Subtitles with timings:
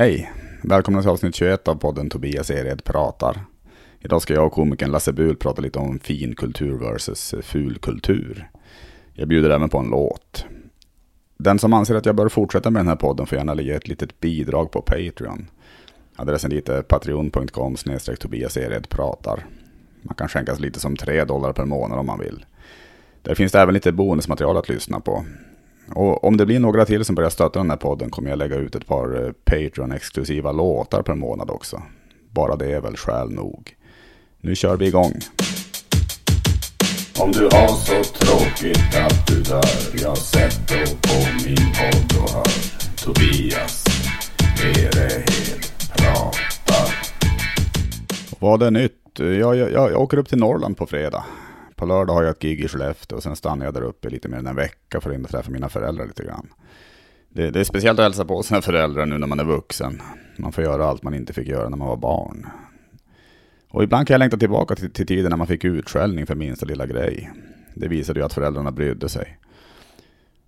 [0.00, 0.32] Hej!
[0.62, 3.40] Välkomna till avsnitt 21 av podden Tobias Ered pratar.
[3.98, 8.50] Idag ska jag och komikern Lasse Bul prata lite om fin kultur versus ful kultur.
[9.12, 10.44] Jag bjuder även på en låt.
[11.36, 13.88] Den som anser att jag bör fortsätta med den här podden får gärna ge ett
[13.88, 15.46] litet bidrag på Patreon.
[16.16, 17.76] Adressen dit är patreon.com
[18.20, 19.46] Tobias Ered pratar.
[20.02, 22.44] Man kan skänkas lite som 3 dollar per månad om man vill.
[23.22, 25.24] Där finns det även lite bonusmaterial att lyssna på.
[25.94, 28.56] Och om det blir några till som börjar stötta den här podden kommer jag lägga
[28.56, 31.82] ut ett par eh, Patreon-exklusiva låtar per månad också.
[32.30, 33.76] Bara det är väl skäl nog.
[34.40, 35.12] Nu kör vi igång.
[37.18, 39.64] Om du har så tråkigt att du dör,
[40.02, 40.16] jag
[40.68, 42.44] då på min podd och hör
[43.04, 43.84] Tobias
[44.62, 45.64] Erehed
[45.96, 46.94] pratar.
[48.38, 48.92] Vad är nytt?
[49.18, 51.24] Jag, jag, jag åker upp till Norrland på fredag.
[51.80, 54.28] På lördag har jag ett gig i Skellefteå och sen stannar jag där uppe lite
[54.28, 56.48] mer än en vecka för att träffa mina föräldrar lite grann.
[57.28, 60.02] Det, det, är speciellt att hälsa på sina föräldrar nu när man är vuxen.
[60.36, 62.46] Man får göra allt man inte fick göra när man var barn.
[63.70, 66.66] Och ibland kan jag längta tillbaka till, till tiden när man fick utskällning för minsta
[66.66, 67.30] lilla grej.
[67.74, 69.38] Det visade ju att föräldrarna brydde sig.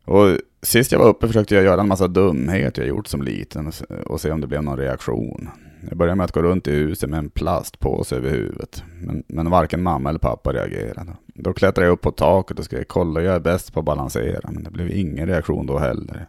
[0.05, 3.73] Och sist jag var uppe försökte jag göra en massa dumheter jag gjort som liten
[4.07, 5.49] och se om det blev någon reaktion.
[5.89, 8.85] Jag började med att gå runt i huset med en plastpåse över huvudet.
[9.01, 11.13] Men, men varken mamma eller pappa reagerade.
[11.27, 14.51] Då klättrade jag upp på taket och skrev kolla jag är bäst på att balansera.
[14.51, 16.27] Men det blev ingen reaktion då heller.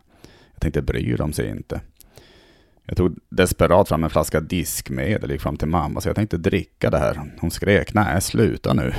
[0.53, 1.81] Jag tänkte bryr de sig inte.
[2.85, 6.37] Jag tog desperat fram en flaska diskmedel och gick fram till mamma så jag tänkte
[6.37, 7.31] dricka det här.
[7.39, 8.93] Hon skrek nej sluta nu.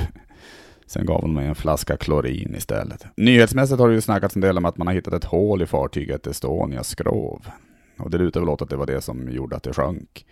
[0.87, 3.05] Sen gav hon mig en flaska klorin istället.
[3.17, 5.65] Nyhetsmässigt har det ju snackats en del om att man har hittat ett hål i
[5.65, 7.45] fartyget Estonias skrov.
[7.99, 10.25] Och det lutar väl åt att det var det som gjorde att det sjönk.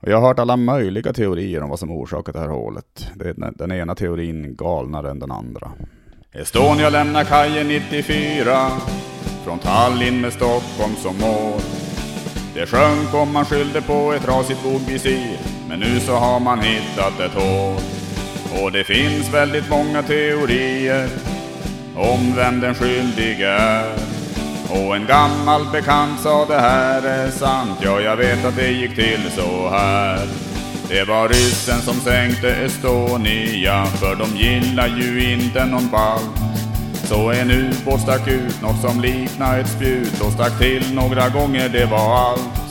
[0.00, 3.10] Och jag har hört alla möjliga teorier om vad som orsakat det här hålet.
[3.14, 5.72] Det är den ena teorin galnare än den andra.
[6.32, 8.70] Estonia lämnar kajen 94
[9.44, 11.60] Från Tallinn med Stockholm som mål
[12.54, 17.20] Det sjönk om man skyllde på ett trasigt bogvisir Men nu så har man hittat
[17.20, 17.80] ett hål
[18.52, 21.08] och det finns väldigt många teorier
[21.96, 24.18] Om vem den skyldige är
[24.70, 28.94] och en gammal bekant sa det här är sant, ja jag vet att det gick
[28.94, 30.26] till så här.
[30.88, 36.38] Det var ryssen som sänkte Estonia, för de gillar ju inte någon balt.
[37.04, 41.68] Så en ubåt stack ut något som liknar ett spjut och stack till några gånger,
[41.68, 42.67] det var allt.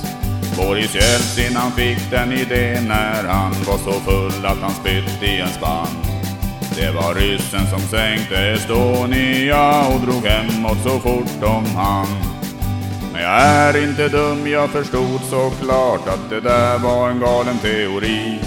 [0.58, 5.40] Boris Jeltsin han fick den idén när han var så full att han spytt i
[5.40, 5.88] en spann.
[6.76, 12.08] Det var ryssen som sänkte Estonia och drog hemåt så fort de hann.
[13.14, 18.40] Men jag är inte dum, jag förstod såklart att det där var en galen teori.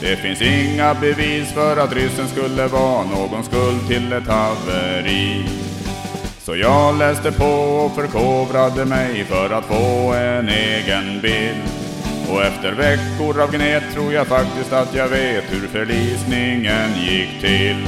[0.00, 5.61] Det finns inga bevis för att ryssen skulle vara någon skuld till ett haveri.
[6.44, 11.62] Så jag läste på och förkovrade mig för att få en egen bild.
[12.30, 17.86] Och efter veckor av gnet tror jag faktiskt att jag vet hur förlisningen gick till.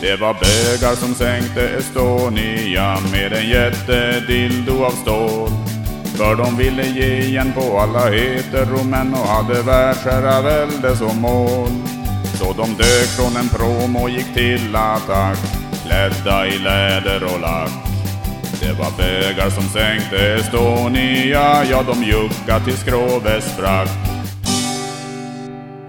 [0.00, 5.50] Det var bögar som sänkte Estonia med en jättedildo av stål.
[6.16, 11.70] För de ville ge igen på alla heteromän och hade världsherravälde som mål.
[12.38, 15.38] Så de dök från en prom och gick till attack,
[15.84, 17.70] klädda i läder och lack.
[18.60, 23.88] Det var bögar som sänkte Estonia, ja de juckade till skrovet sprack.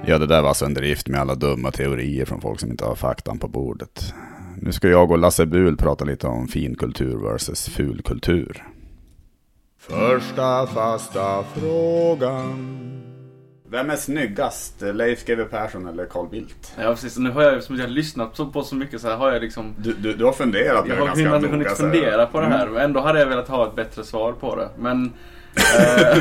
[0.07, 2.85] Ja, det där var alltså en drift med alla dumma teorier från folk som inte
[2.85, 4.13] har faktan på bordet.
[4.57, 8.63] Nu ska jag och Lasse Bul prata lite om finkultur versus fulkultur.
[9.79, 12.81] Första fasta frågan.
[13.69, 14.81] Vem är snyggast?
[14.81, 16.73] Leif GW Persson eller Carl Bildt?
[16.77, 19.31] Ja precis, nu har jag, som jag har lyssnat på så mycket så här har
[19.33, 21.91] jag liksom Du, du, du har funderat Jag har ganska hunnit, noga, hunnit så här.
[21.93, 22.73] fundera på det här Mm.
[22.75, 24.69] och ändå hade jag velat ha ett bättre svar på det.
[24.77, 25.05] Men
[25.55, 25.61] eh,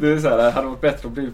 [0.00, 1.30] det är så här, det hade varit bättre att bli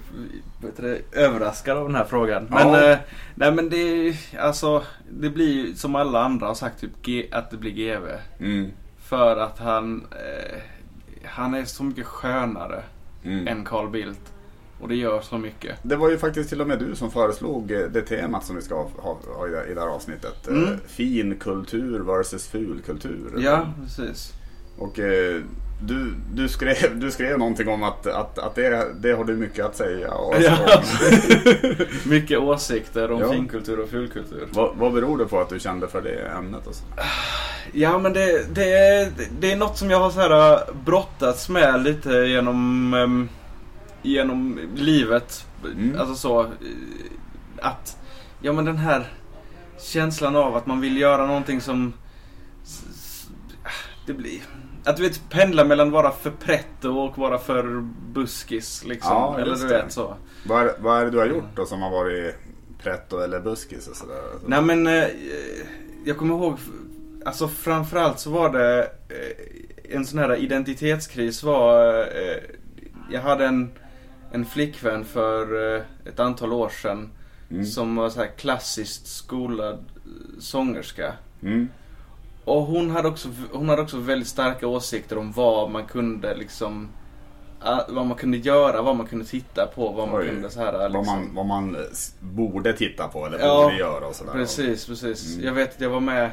[0.63, 2.47] bättre överraskad av den här frågan.
[2.51, 2.91] Men, Ja.
[2.91, 2.99] eh,
[3.35, 7.51] nej, men det, alltså, det blir ju som alla andra har sagt typ, G, att
[7.51, 8.07] det blir GV.
[8.41, 8.71] Mm.
[9.05, 10.59] För att han, eh,
[11.25, 12.83] han är så mycket skönare
[13.25, 13.49] Mm.
[13.49, 14.33] än Carl Bildt.
[14.81, 15.77] Och det gör så mycket.
[15.83, 18.63] Det var ju faktiskt till och med du som föreslog eh, det temat som vi
[18.63, 20.49] ska ha, ha, i, det, här avsnittet.
[20.49, 20.79] Eh, Mm.
[20.87, 23.35] Fin kultur versus ful kultur.
[23.39, 24.33] Ja, precis.
[24.79, 25.41] Och eh,
[25.83, 29.65] du, du, skrev, du skrev någonting om att, att, att det, det har du mycket
[29.65, 30.15] att säga.
[30.15, 30.59] Och, Ja.
[30.79, 33.33] och, Mycket åsikter om Ja.
[33.33, 34.49] finkultur och fulkultur.
[34.53, 36.67] vad, vad beror det på att du kände för det ämnet?
[36.67, 36.85] Alltså?
[37.73, 41.49] Ja men det, det, är, det är något som jag har så här äh, brottats
[41.49, 43.29] med lite genom, ehm,
[44.03, 45.47] genom livet.
[45.65, 45.99] Mm.
[46.01, 46.49] Alltså så eh,
[47.63, 47.97] att,
[48.41, 49.13] ja men den här
[49.81, 51.93] känslan av att man vill göra någonting som
[52.65, 53.27] s-
[54.07, 54.41] det blir,
[54.85, 57.81] att du vet pendla mellan vara för pretto och vara för
[58.13, 59.13] buskis liksom.
[59.13, 59.69] Ja, eller du det.
[59.83, 60.15] vet så.
[60.47, 62.35] Vad är, vad är det du har gjort då som har varit
[62.83, 64.21] pretto eller buskis och sådär?
[64.47, 65.05] Nej men eh,
[66.05, 66.59] jag kommer ihåg,
[67.29, 72.37] alltså framförallt så var det eh, en sån här identitetskris var, eh,
[73.13, 73.71] jag hade en,
[74.33, 77.11] en flickvän för eh, ett antal år sedan
[77.51, 77.65] Mm.
[77.67, 79.85] som var så här klassiskt skolad
[80.41, 81.13] sångerska.
[81.43, 81.69] Mm.
[82.45, 86.89] Och hon hade, också, hon hade också väldigt starka åsikter om vad man kunde liksom
[87.89, 90.29] vad man kunde göra, vad man kunde titta på, vad man Oj.
[90.29, 91.07] kunde så här Vad, liksom.
[91.07, 94.33] man, vad man eh, s- borde titta på eller Ja, borde göra och sådär.
[94.33, 95.35] Precis, precis.
[95.35, 95.47] Mm.
[95.47, 96.31] Jag vet att jag var med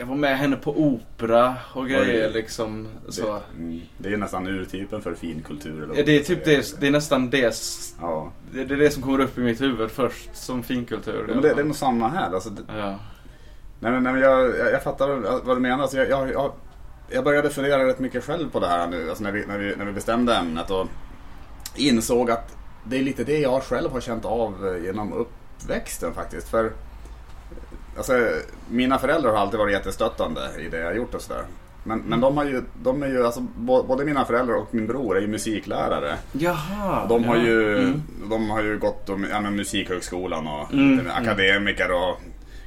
[0.00, 2.32] Jag var med henne på opera och grejer Oj.
[2.32, 2.88] liksom.
[3.08, 3.22] Så.
[3.22, 5.82] Det, mm, det är nästan urtypen för finkultur.
[5.82, 7.54] eller Ja, det är typ det, det är nästan det,
[8.00, 8.32] Ja.
[8.52, 11.24] det, det är det som kommer upp i mitt huvud först som finkultur.
[11.28, 12.34] Men det, det är nog samma här.
[12.34, 12.98] Alltså, det, Ja.
[13.80, 15.08] nej, nej, jag, jag, jag fattar
[15.46, 15.82] vad du menar.
[15.82, 16.52] Alltså, jag, jag, jag,
[17.10, 19.08] jag började fundera rätt mycket själv på det här nu.
[19.08, 20.70] Alltså, när, vi, när, vi, när vi bestämde ämnet.
[20.70, 20.86] Och
[21.76, 26.48] insåg att det är lite det jag själv har känt av eh, genom uppväxten faktiskt.
[26.48, 26.72] För
[28.00, 28.28] alltså,
[28.70, 31.42] mina föräldrar har alltid varit jättestöttande i det jag har gjort och sådär.
[31.84, 33.40] Men, men de har ju, de är ju alltså,
[33.86, 36.14] både mina föräldrar och min bror är ju musiklärare.
[36.32, 37.06] Jaha.
[37.08, 37.42] De har ja.
[37.42, 38.02] ju, Mm.
[38.30, 42.20] de har ju gått ja, men musikhögskolan och Mm, lite akademiker och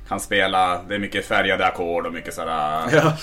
[0.08, 0.82] kan spela.
[0.88, 3.14] Det är mycket färgade ackord och mycket sådana Ja.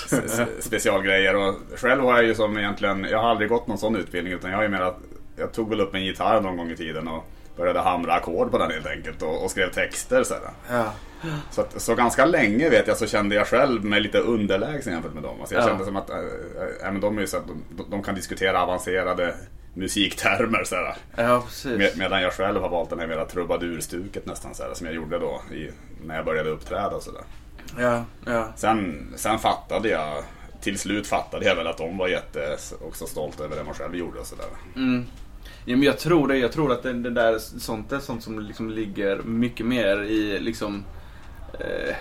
[0.60, 1.36] specialgrejer.
[1.36, 4.50] Och själv har jag ju som egentligen, jag har aldrig gått någon sån utbildning utan
[4.50, 4.98] jag har ju mer att
[5.36, 7.24] jag tog väl upp en gitarr någon gång i tiden och
[7.56, 10.50] började hamra ackord på den helt enkelt och, och skrev texter sådär.
[10.70, 10.92] Ja.
[11.50, 15.14] Så, att, så ganska länge vet jag så kände jag själv mig lite underlägsen jämfört
[15.14, 15.40] med dem.
[15.40, 15.68] Alltså jag Ja.
[15.68, 16.16] kände som att äh,
[16.86, 19.34] äh, men de, är så att de, de kan diskutera avancerade
[19.74, 20.96] musiktermer sådär.
[21.16, 21.78] ja, precis.
[21.78, 25.18] Med, medan jag själv har valt den här mera trubadurstuket nästan sådär, som jag gjorde
[25.18, 25.70] då i,
[26.06, 27.22] när jag började uppträda och sådär.
[27.78, 28.52] Ja, ja.
[28.56, 30.24] Sen, sen fattade jag,
[30.60, 32.56] till slut fattade jag väl att de var jätte
[32.88, 34.46] också stolta över det man själv gjorde och sådär.
[34.76, 35.04] Mm.
[35.64, 36.36] Ja, men jag tror det.
[36.36, 40.38] Jag tror att det, det där sånt är sånt som liksom ligger mycket mer i
[40.40, 40.84] liksom
[41.60, 41.94] eh,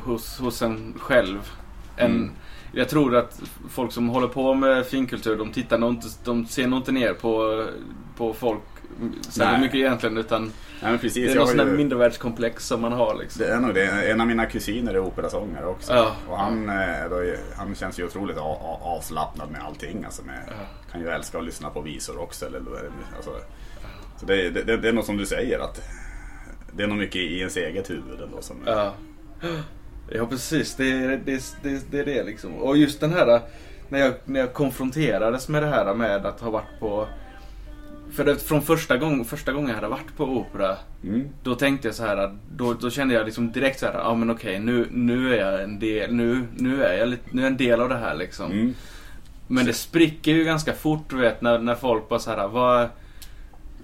[0.00, 1.50] hos, hos en själv.
[1.96, 2.30] Än, Mm.
[2.76, 3.40] Jag tror att
[3.70, 7.14] folk som håller på med finkultur, de tittar nog inte, de ser nog inte ner
[7.14, 7.64] på,
[8.16, 8.60] på folk
[9.30, 10.18] särskilt mycket egentligen.
[10.18, 10.52] Utan Nej
[10.82, 13.42] men det precis, är jag någon har sån där mindervärldskomplex som man har liksom.
[13.42, 14.10] det är nog det.
[14.10, 15.92] En av mina kusiner är operasångare också.
[15.92, 16.12] Ja.
[16.28, 17.16] Och han, eh, då,
[17.56, 18.36] han känns ju otroligt
[18.82, 20.04] avslappnad med allting.
[20.04, 20.54] Alltså med, Ja.
[20.92, 22.46] Kan ju älska att lyssna på visor också.
[22.46, 22.60] Eller,
[23.16, 23.30] alltså,
[24.20, 25.80] så det, är- det, det är nog som du säger att
[26.76, 28.94] det är nog mycket i ens eget huvud ändå som Ja.
[30.10, 32.54] Ja precis, det är det, det, det, det liksom.
[32.54, 33.40] Och just den här,
[33.88, 37.08] när jag, när jag konfronterades med det här med att ha varit på
[38.12, 41.28] för det, från första, gång, första gången jag hade varit på opera Mm.
[41.42, 44.30] Då tänkte jag så här, då, då kände jag liksom direkt så här, ja men
[44.30, 47.56] okej nu, nu är jag en del, nu, nu är jag lite, nu är en
[47.56, 48.52] del av det här liksom.
[48.52, 48.74] Mm.
[49.46, 52.88] Men det spricker ju ganska fort du vet när, när folk bara så här, vad,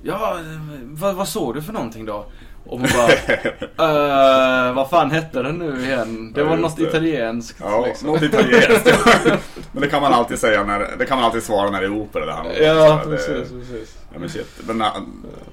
[0.03, 0.39] ja,
[0.83, 2.27] vad, vad såg du för någonting då?
[2.71, 6.33] Och man bara, "Eh, vad fan hette den nu igen?
[6.35, 6.83] Det var något det.
[6.83, 7.59] italienskt.
[7.61, 8.09] Ja, liksom.
[8.09, 8.87] något italienskt.
[9.73, 11.93] Men det kan man alltid säga när, det kan man alltid svara när det är
[12.01, 12.65] opera det handlar om.
[12.67, 13.97] Ja, Så det- precis, precis.
[14.13, 14.47] Ja, men shit.
[14.67, 14.87] Men äh,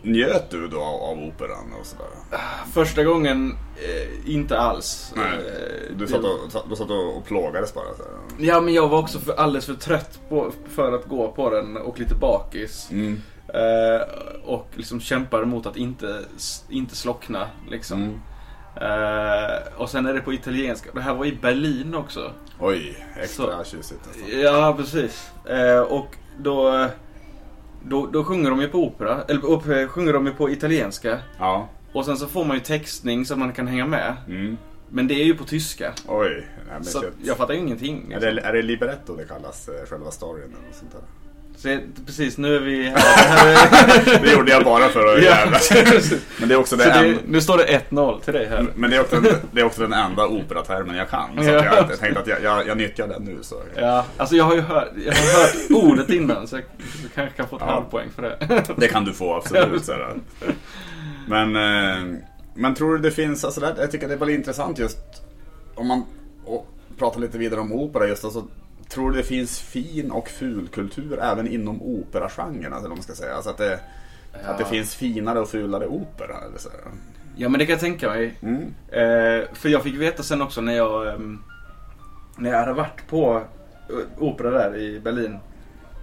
[0.01, 2.07] njöt du då av, operan och sådär?
[2.73, 5.13] Första gången, eh, inte alls.
[5.15, 7.85] Nej, Eh, Du satt och, du satt och, plågades bara?
[7.97, 8.03] Så.
[8.37, 11.77] Ja, men jag var också för, alldeles för trött på, för att gå på den
[11.77, 12.87] och lite bakis.
[12.91, 13.21] Mm.
[13.57, 14.01] Eh,
[14.43, 16.21] och liksom kämpade mot att inte,
[16.69, 17.47] inte slockna.
[17.69, 18.01] Liksom.
[18.03, 18.19] Mm.
[18.81, 20.89] Eh, och sen är det på italienska.
[20.93, 22.31] Det här var i Berlin också.
[22.59, 24.01] Oj, extra Så- tjusigt.
[24.07, 24.35] Alltså.
[24.35, 25.31] Ja, precis.
[25.45, 26.07] Eh, och
[26.39, 26.87] då,
[27.85, 29.23] då, då sjunger de ju på opera.
[29.27, 31.19] Eller eh, sjunger de ju på italienska.
[31.39, 31.67] Ja.
[31.93, 34.15] Och sen så får man ju textning så man kan hänga med.
[34.27, 34.57] Mm.
[34.89, 35.93] Men det är ju på tyska.
[36.07, 37.97] Oj, nej, Så jag fattar ju ingenting.
[38.11, 38.35] Är Liksom.
[38.35, 41.01] det, är det libretto det kallas, själva storyn eller något sånt där?
[41.57, 42.97] Så, precis, nu är vi här.
[42.97, 43.47] här
[44.17, 44.21] är...
[44.23, 45.71] Det gjorde jag bara för att jävlas.
[46.39, 48.65] Men det är också Så det, det, en, nu står det 1-0 till dig här.
[48.75, 49.21] men det är, också,
[49.51, 51.29] det är också den enda operatermen jag kan.
[51.37, 51.65] Så Ja.
[51.89, 53.37] jag, tänkte att jag, jag, jag nyttjar den nu.
[53.41, 53.55] Så.
[53.75, 56.63] Ja, alltså jag har ju hört, jag har hört ordet innan så jag
[57.15, 57.71] kanske kan få ett Ja.
[57.73, 58.63] halvpoäng för det.
[58.77, 59.85] Det kan du få absolut.
[59.85, 59.93] Så.
[61.27, 62.19] Men, eh,
[62.55, 64.97] men tror du det finns, alltså det, jag tycker det är väldigt intressant just
[65.75, 66.03] om man
[66.45, 66.67] och
[66.99, 68.43] pratar lite vidare om opera just alltså,
[68.89, 72.73] Tror du det finns fin och fulkultur även inom operagenren?
[72.73, 73.35] Alltså, om man ska säga.
[73.35, 73.79] Alltså att, det,
[74.45, 74.83] att det Ja.
[74.83, 76.37] finare och fulare opera?
[76.47, 76.69] Eller så.
[77.35, 78.35] Ja men det kan jag tänka mig.
[78.41, 78.61] Mm.
[78.91, 81.43] Eh, för jag fick veta sen också när jag, ehm,
[82.37, 83.41] när jag hade varit på
[83.89, 85.37] eh, opera där i Berlin.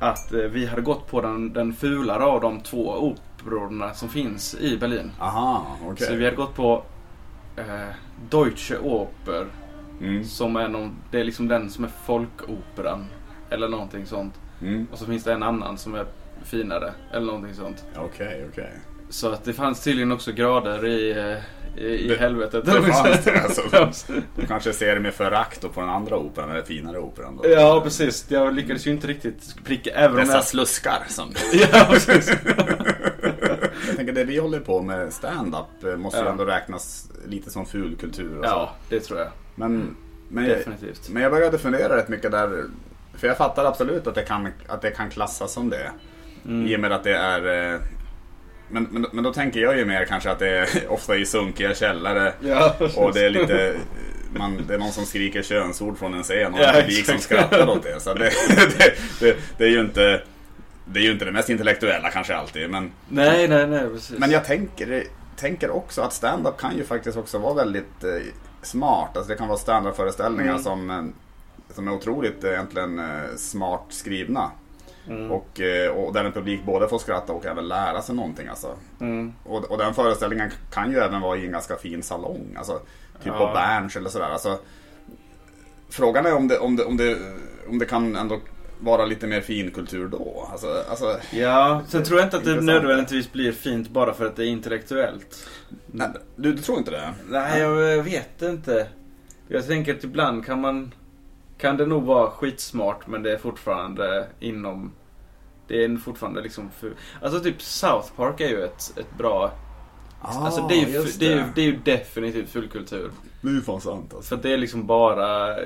[0.00, 4.54] Att eh, vi hade gått på den, den fulare av de två operorna som finns
[4.54, 5.12] i Berlin.
[5.20, 6.06] Aha, okej.
[6.06, 6.82] Så vi hade gått på
[7.56, 7.64] eh,
[8.30, 9.46] Deutsche Oper
[10.00, 10.24] Mm.
[10.24, 13.06] Som är någon, det är liksom den som är folkoperan.
[13.50, 14.34] Eller någonting sånt.
[14.62, 14.86] Mm.
[14.92, 16.06] Och så finns det en annan som är
[16.44, 16.92] finare.
[17.12, 17.84] Eller någonting sånt.
[17.96, 18.70] Okej, okej.
[19.08, 22.64] Så att det fanns tydligen också grader i, eh, i, i Det- helvetet.
[22.64, 23.40] det fanns det,
[23.82, 24.12] alltså.
[24.36, 27.48] Du kanske ser med förakt på den andra operan, eller finare operan då.
[27.50, 28.26] Ja, precis.
[28.28, 29.90] Jag lyckades ju inte riktigt pricka.
[29.90, 30.44] Även Dessa jag...
[30.44, 31.32] sluskar som...
[31.72, 32.32] Ja, precis.
[33.88, 36.30] Jag tänker det vi håller på med stand-up eh, måste ju Ja.
[36.30, 38.44] ändå räknas lite som fulkultur så.
[38.48, 39.28] Ja, det tror jag.
[39.54, 39.96] Men,
[40.28, 41.08] men, jag, Definitivt.
[41.08, 42.64] men jag började fundera rätt mycket där.
[43.18, 45.90] För jag fattar absolut att det kan, att det kan klassas som det.
[46.44, 46.66] Mm.
[46.66, 47.72] I och med att det är...
[47.74, 47.80] eh,
[48.68, 51.74] Men, men, men då tänker jag ju mer kanske att det är ofta i sunkiga
[51.74, 52.32] källare.
[52.40, 53.74] Ja, Och det är lite...
[54.36, 57.18] Man, det är någon som skriker könsord från en scen och Ja, en publik som
[57.18, 58.00] skrattar åt det.
[58.00, 60.22] Så det, det, det, det är ju inte...
[60.86, 62.70] Det är ju inte det mest intellektuella kanske alltid.
[62.70, 64.18] Men, Nej, nej, nej, precis.
[64.18, 65.04] men jag tänker,
[65.36, 68.10] tänker också att stand-up kan ju faktiskt också vara väldigt eh,
[68.64, 69.16] smart.
[69.16, 70.62] Alltså det kan vara stand-up-föreställningar Mm.
[70.62, 71.04] som, eh,
[71.74, 74.50] som är otroligt eh, egentligen eh, smart skrivna.
[75.08, 75.30] Mm.
[75.32, 75.60] Och,
[75.96, 78.48] och där en publik både får skratta och även lära sig någonting.
[78.48, 78.74] Alltså.
[79.00, 79.32] Mm.
[79.44, 82.54] Och, och den föreställningen kan ju även vara i en ganska fin salong.
[82.58, 82.72] Alltså,
[83.22, 83.38] typ Ja.
[83.38, 84.28] på Berns eller sådär.
[84.30, 84.58] Alltså,
[85.88, 87.18] frågan är om det, om, det, om, det,
[87.68, 88.38] om det kan ändå
[88.84, 90.48] vara lite mer finkultur då.
[90.52, 94.36] Alltså, alltså, Ja, sen tror jag inte att det nödvändigtvis blir fint bara för att
[94.36, 95.48] det är intellektuellt.
[95.86, 97.14] nej, du, du tror inte det?
[97.28, 98.86] Nej, jag vet inte.
[99.48, 100.92] Jag tänker att ibland kan man...
[101.58, 104.92] Kan det nog vara skitsmart men det är fortfarande inom...
[105.68, 109.52] Det är fortfarande liksom för, Alltså typ South Park är ju ett, ett bra...
[110.20, 113.10] alltså det är, ju, Ah, just det, är ju, det är ju definitivt fullkultur.
[113.40, 114.36] Det är ju fan sant alltså.
[114.36, 115.56] För det är liksom bara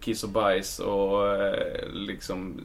[0.00, 2.60] kiss och bajs och eh, liksom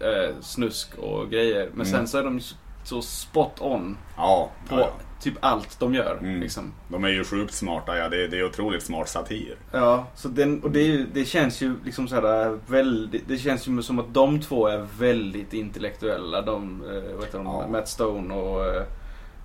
[0.00, 1.62] eh, snusk och grejer.
[1.74, 1.86] Men Mm.
[1.86, 2.40] sen så är de
[2.84, 4.90] så spot on Ja, på ja,
[5.20, 6.18] typ allt de gör.
[6.20, 6.40] Mm.
[6.40, 6.72] Liksom.
[6.88, 8.08] De är ju sjukt smarta, ja.
[8.08, 9.56] Det, är- det är otroligt smart satir.
[9.72, 13.82] Ja, så den, och det, ju, det känns ju liksom såhär väldigt, det känns ju
[13.82, 16.42] som att de två är väldigt intellektuella.
[16.42, 17.66] De, eh, vad heter de, Ja.
[17.68, 18.82] Matt Stone och, eh,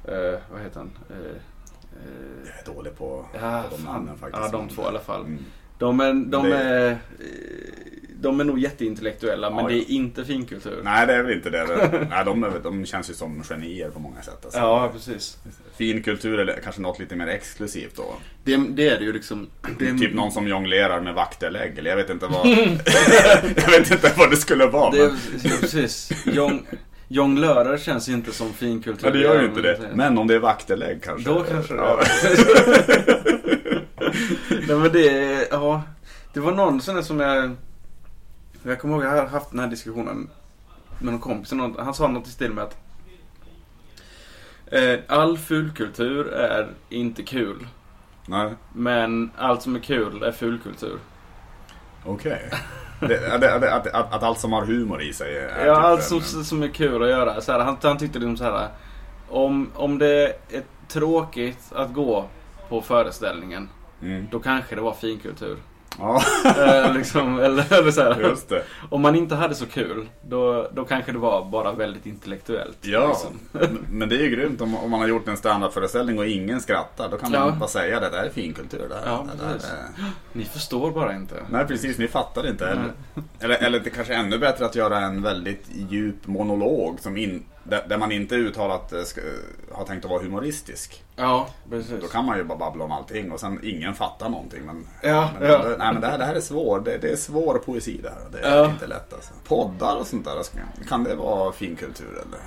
[0.05, 0.91] eh, vad heter han?
[1.09, 4.43] Eh, eh, Jag är dålig på, ja, på de namnen faktiskt.
[4.51, 5.21] ja, de två i alla fall.
[5.21, 5.45] Mm.
[5.83, 6.97] De är, de Det- är, eh,
[8.21, 10.81] de är nog jätteintellektuella men Ja, det är inte finkultur.
[10.83, 11.65] Nej, det är väl inte det.
[12.09, 14.39] Nej, de, är, de känns ju som genier på många sätt.
[14.43, 14.59] Alltså.
[14.59, 15.37] Ja, precis.
[15.77, 18.15] Fin kultur eller kanske något lite mer exklusivt då.
[18.43, 19.47] Det, det är det ju liksom.
[19.79, 21.77] Det Typ någon som jonglerar med vaktelägg.
[21.77, 22.47] Eller jag vet inte vad...
[23.55, 24.91] jag vet inte vad det skulle vara.
[24.91, 25.17] det men...
[25.43, 26.11] ja, precis.
[26.25, 26.67] Jong,
[27.07, 29.07] jonglörer känns inte som finkultur.
[29.07, 29.79] Ja, det gör ju inte det.
[29.93, 31.29] Men om det är vaktelägg kanske.
[31.29, 32.03] Då kanske det ja.
[34.67, 35.81] Nej men det, ja.
[36.33, 37.51] Det var någon sån där som jag...
[38.63, 40.29] Jag kommer ihåg jag har haft den här diskussionen
[40.99, 41.51] med någon kompis.
[41.51, 42.77] Någon, han sa något i stil med att
[44.65, 47.67] eh, all fulkultur är inte kul.
[48.25, 50.99] Nej, Men allt som är kul är fulkultur.
[52.05, 52.49] okej.
[52.99, 56.03] Det, det, att, att, att allt som har humor i sig är Ja, typ allt
[56.03, 57.41] som, en- som är kul att göra.
[57.41, 58.67] Så här, han, han tyckte liksom så här.
[59.29, 62.25] Om, om det är tråkigt att gå
[62.69, 63.69] på föreställningen,
[64.03, 64.27] Mm.
[64.31, 65.57] då kanske det var finkultur.
[65.99, 66.21] Ja,
[66.57, 68.35] Eh, liksom, eller, eller så här.
[68.89, 72.77] Om man inte hade så kul, då, då kanske det var bara väldigt intellektuellt.
[72.81, 73.39] Ja, liksom.
[73.89, 77.09] men- det är ju grymt om, om man har gjort en standardföreställning och ingen skrattar.
[77.09, 77.55] Då kan man Ja.
[77.59, 78.89] bara säga det där är finkultur.
[78.89, 80.09] Det Ja, det där är...
[80.33, 81.35] Ni förstår bara inte.
[81.49, 82.67] Nej precis, ni fattar inte.
[82.67, 82.91] Eller,
[83.39, 87.45] eller, eller det kanske är ännu bättre att göra en väldigt djup monolog som in,
[87.63, 89.21] där, där man inte uttalat eh, ska,
[89.71, 91.03] har tänkt att vara humoristisk.
[91.15, 92.01] Ja, precis.
[92.01, 94.61] Då kan man ju bara babbla om allting och sen ingen fattar någonting.
[94.65, 95.61] Men, Ja, men, ja.
[95.77, 98.29] nej, men det, här, det här är svår, det, det är svår poesi det här.
[98.31, 98.65] Det är Ja.
[98.69, 99.33] inte lätt alltså.
[99.47, 100.57] Poddar och sånt där, ska-
[100.89, 102.39] kan det vara finkultur eller?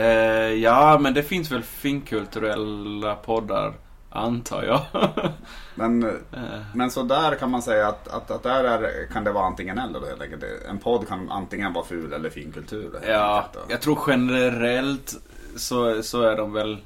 [0.00, 3.72] Eh, ja, men det finns väl finkulturella poddar,
[4.12, 4.80] antar jag.
[5.74, 6.02] Men,
[6.32, 9.44] Eh, men så där kan man säga att, att, att där är, kan det vara
[9.46, 10.44] antingen eller då helt enkelt.
[10.68, 12.92] En podd kan antingen vara ful eller finkultur.
[12.92, 15.14] helt ja, jag tror generellt
[15.56, 16.78] så, så är de väl...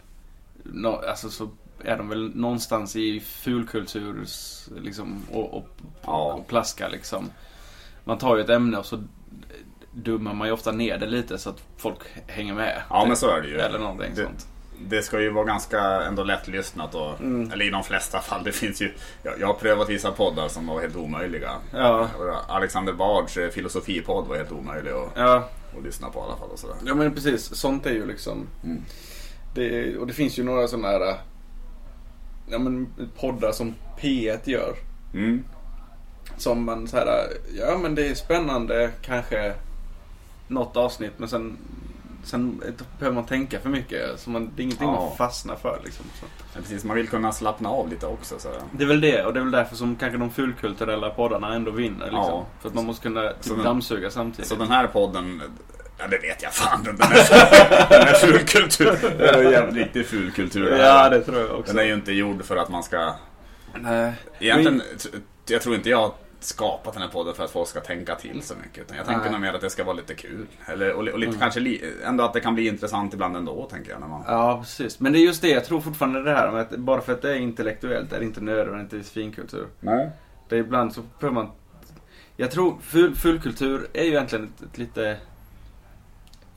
[0.62, 1.48] No, alltså så
[1.84, 4.24] är de väl någonstans i fulkultur
[4.80, 5.68] liksom, och, och,
[6.02, 6.32] Ja.
[6.32, 7.30] och plaskar liksom.
[8.04, 9.02] Man tar ju ett ämne och så
[9.92, 12.82] dummar man ju ofta ner det lite så att folk hänger med.
[12.90, 13.08] Ja typ.
[13.08, 13.58] men så är det ju.
[13.58, 14.46] Eller någonting det, sånt.
[14.80, 17.50] Det ska ju vara ganska ändå lättlyssnat och, Mm.
[17.52, 18.44] eller i de flesta fall.
[18.44, 18.92] Det finns ju,
[19.22, 21.50] jag, jag har prövat vissa poddar som var helt omöjliga.
[21.72, 22.08] Ja.
[22.48, 26.48] Alexander Bards eh, filosofipodd var helt omöjlig att, Ja, att lyssna på i alla fall.
[26.50, 26.76] Och sådär.
[26.86, 27.54] ja men precis.
[27.54, 28.46] Sånt är ju liksom...
[28.64, 28.82] Mm.
[29.54, 31.14] Det, och det finns ju några sådana här...
[32.50, 32.86] Ja men
[33.20, 34.74] poddar som P1 gör.
[35.14, 35.44] Mm.
[36.36, 37.06] Som man så här,
[37.58, 39.54] ja men det är spännande kanske
[40.48, 41.56] något avsnitt men sen
[42.26, 44.20] Sen eh, behöver man tänka för mycket.
[44.20, 44.94] Så man, det är ingenting Ja.
[44.94, 46.04] man fastnar för liksom.
[46.20, 46.26] Så.
[46.54, 48.38] Ja, precis, man vill kunna slappna av lite också.
[48.38, 48.48] Så.
[48.72, 51.70] Det är väl det, och det är väl därför som kanske de fulkulturella poddarna ändå
[51.70, 52.04] vinner.
[52.04, 52.18] Liksom.
[52.18, 52.46] Ja.
[52.60, 54.48] För att man måste kunna typ, den- dammsuga samtidigt.
[54.48, 55.42] så den här podden,
[55.98, 56.84] ja det vet jag fan.
[56.84, 58.98] Den är, den är fulkultur.
[59.18, 60.76] Det är jävligt riktig fulkultur.
[60.78, 61.72] ja, det tror jag också.
[61.72, 63.12] Den är ju inte gjord för att man ska...
[63.74, 64.12] Nej.
[64.38, 64.82] Egentligen,
[65.48, 66.12] jag tror inte jag
[66.46, 68.78] skapat den här podden för att folk ska tänka till så mycket.
[68.84, 69.32] Utan jag tänker Nej.
[69.32, 70.46] nog mer att det ska vara lite kul.
[70.66, 73.90] Eller, och, och lite kanske li, ändå att det kan bli intressant ibland ändå, tänker
[73.90, 74.00] jag.
[74.00, 75.00] När man, Ja, precis.
[75.00, 77.22] Men det är just det, jag tror fortfarande det här med att bara för att
[77.22, 79.66] det är intellektuellt är det inte nödvändigtvis finkultur.
[79.80, 80.10] Nej.
[80.48, 81.50] Det är ibland så behöver man...
[82.36, 85.08] Jag tror full, fullkultur är ju egentligen ett, ett lite...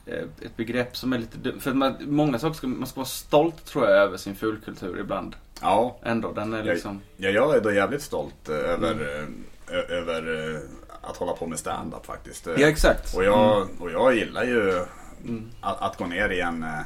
[0.06, 1.60] eh, Ett begrepp som är lite dumt.
[1.60, 4.98] För att man, många saker ska, man ska vara stolt tror jag över sin fullkultur
[5.00, 5.36] ibland.
[5.62, 7.00] Ja, Ändå, den är liksom...
[7.16, 9.26] Ja, jag är då jävligt stolt eh, över, eh, ö-
[9.70, 10.60] över eh,
[11.02, 12.46] att hålla på med stand-up faktiskt.
[12.46, 13.14] Ja, exakt.
[13.16, 14.84] Och jag, och jag gillar ju
[15.24, 15.50] Mm.
[15.60, 16.78] att, att gå ner i en eh,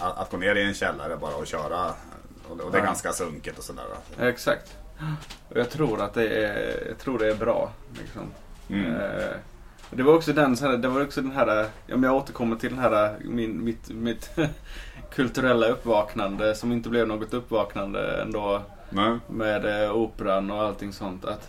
[0.00, 1.86] att, att gå ner i en källare bara och köra.
[2.48, 2.86] Och, det- och det är Ja.
[2.86, 3.84] ganska sunkigt och sådär.
[4.18, 4.76] Ja, exakt.
[5.48, 7.72] Och jag tror att det är, jag tror det är bra.
[8.00, 8.22] Liksom.
[8.68, 8.94] Mm.
[9.00, 9.36] Eh,
[9.90, 13.64] det var också den, det var också den här, jag återkommer till den här, min,
[13.64, 14.30] mitt, mitt
[15.14, 19.18] kulturella uppvaknande som inte blev något uppvaknande ändå Nej.
[19.28, 21.24] med eh, operan och allting sånt.
[21.24, 21.48] Att,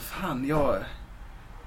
[0.00, 0.76] fan, jag,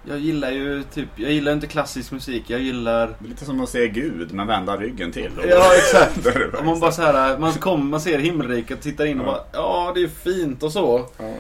[0.06, 3.62] jag gillar ju typ, jag gillar inte klassisk musik, jag gillar Det är lite som
[3.64, 5.32] att se Gud men vända ryggen till.
[5.50, 6.38] Ja, exakt.
[6.60, 9.32] Om man bara så här, man kommer, man ser himmelriket, tittar in och Ja.
[9.32, 11.06] bara, ja det är fint och så.
[11.18, 11.34] Ja.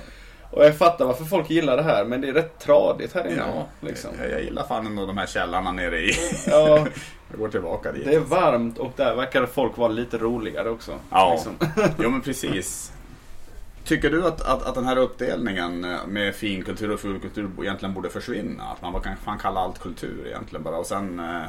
[0.51, 3.43] Och jag fattar varför folk gillar det här, men det är rätt tradigt här inne.
[3.55, 4.11] Ja, liksom.
[4.21, 6.11] jag, jag gillar fan ändå de här källarna nere i.
[6.47, 6.87] Ja,
[7.31, 8.05] Jag går tillbaka dit.
[8.05, 10.91] det är varmt och där verkar folk vara lite roligare också.
[11.11, 11.31] Ja.
[11.33, 11.53] Liksom.
[12.03, 12.91] Jo men precis.
[13.83, 18.09] Tycker du att, att, att den här uppdelningen eh, med finkultur och fulkultur egentligen borde
[18.09, 18.63] försvinna?
[18.63, 21.41] Att man kan fan kalla allt kultur egentligen bara och sen eh,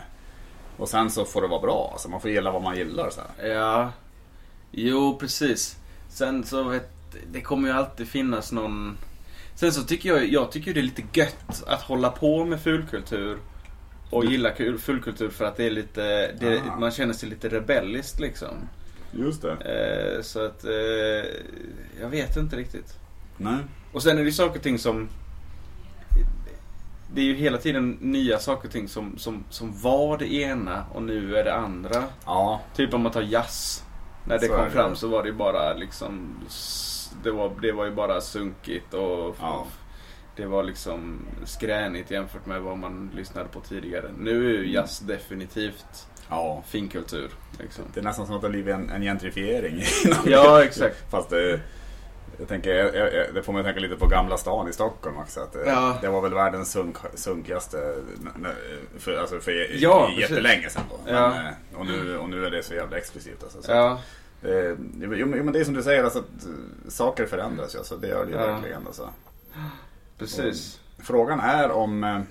[0.76, 1.88] och sen så får det vara bra.
[1.92, 3.48] Alltså man får gilla vad man gillar så här.
[3.48, 3.92] Ja,
[4.70, 5.76] jo precis.
[6.08, 6.90] Sen så vet,
[7.32, 8.96] det kommer ju alltid finnas någon...
[9.54, 13.38] Sen så tycker jag, jag tycker det är lite gött att hålla på med fulkultur
[14.10, 16.76] och gilla kul- fulkultur för att det är lite, det, Ah.
[16.76, 18.54] man känner sig lite rebelliskt liksom.
[19.12, 19.52] Just det.
[20.16, 20.70] Eh, så att, eh,
[22.00, 22.98] jag vet inte riktigt.
[23.36, 23.58] Nej.
[23.92, 25.08] Och sen är det ju saker och ting som...
[27.14, 30.84] Det är ju hela tiden nya saker och ting som, som, som var det ena
[30.94, 32.04] och nu är det andra.
[32.26, 32.60] Ja.
[32.76, 33.84] Typ om man tar jazz.
[34.24, 34.70] När det Så kom det.
[34.70, 36.34] fram så var det ju bara liksom...
[37.22, 39.36] Det var, det var ju bara sunkigt och...
[39.40, 39.66] Ja.
[40.36, 44.10] Det var liksom skränigt jämfört med vad man lyssnade på tidigare.
[44.18, 46.62] Nu är ju jazz definitivt Ja.
[46.66, 47.30] finkultur.
[47.58, 47.84] Liksom.
[47.94, 49.82] Det är nästan som att det har blivit en, en gentrifiering.
[50.26, 50.64] Ja, det.
[50.64, 51.10] exakt.
[51.10, 51.60] Fast det,
[52.38, 55.16] jag tänker, jag, jag, det får mig att tänka lite på Gamla stan i Stockholm
[55.18, 55.40] också.
[55.40, 55.98] Att det, Ja.
[56.00, 57.94] det var väl världens sunk, sunkigaste
[58.98, 60.82] för, alltså för Ja, jättelänge sedan.
[60.90, 60.96] Då.
[61.04, 61.26] Men, Ja.
[61.34, 63.42] eh, och, nu, och nu är det så jävla exklusivt.
[63.42, 64.00] Alltså, så Ja,
[64.42, 64.54] att, eh,
[65.00, 67.78] jo, men- men det är som du säger, alltså, att eh, saker förändras ju.
[67.78, 68.46] Alltså, det gör det ju Ja.
[68.46, 68.86] verkligen.
[68.86, 69.08] Alltså.
[70.18, 70.80] precis.
[71.02, 72.24] Frågan är om...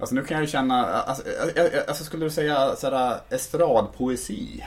[0.00, 1.24] eh, Alltså nu kan jag ju känna, alltså,
[1.56, 4.64] jag, jag, alltså skulle du säga sådär estradpoesi?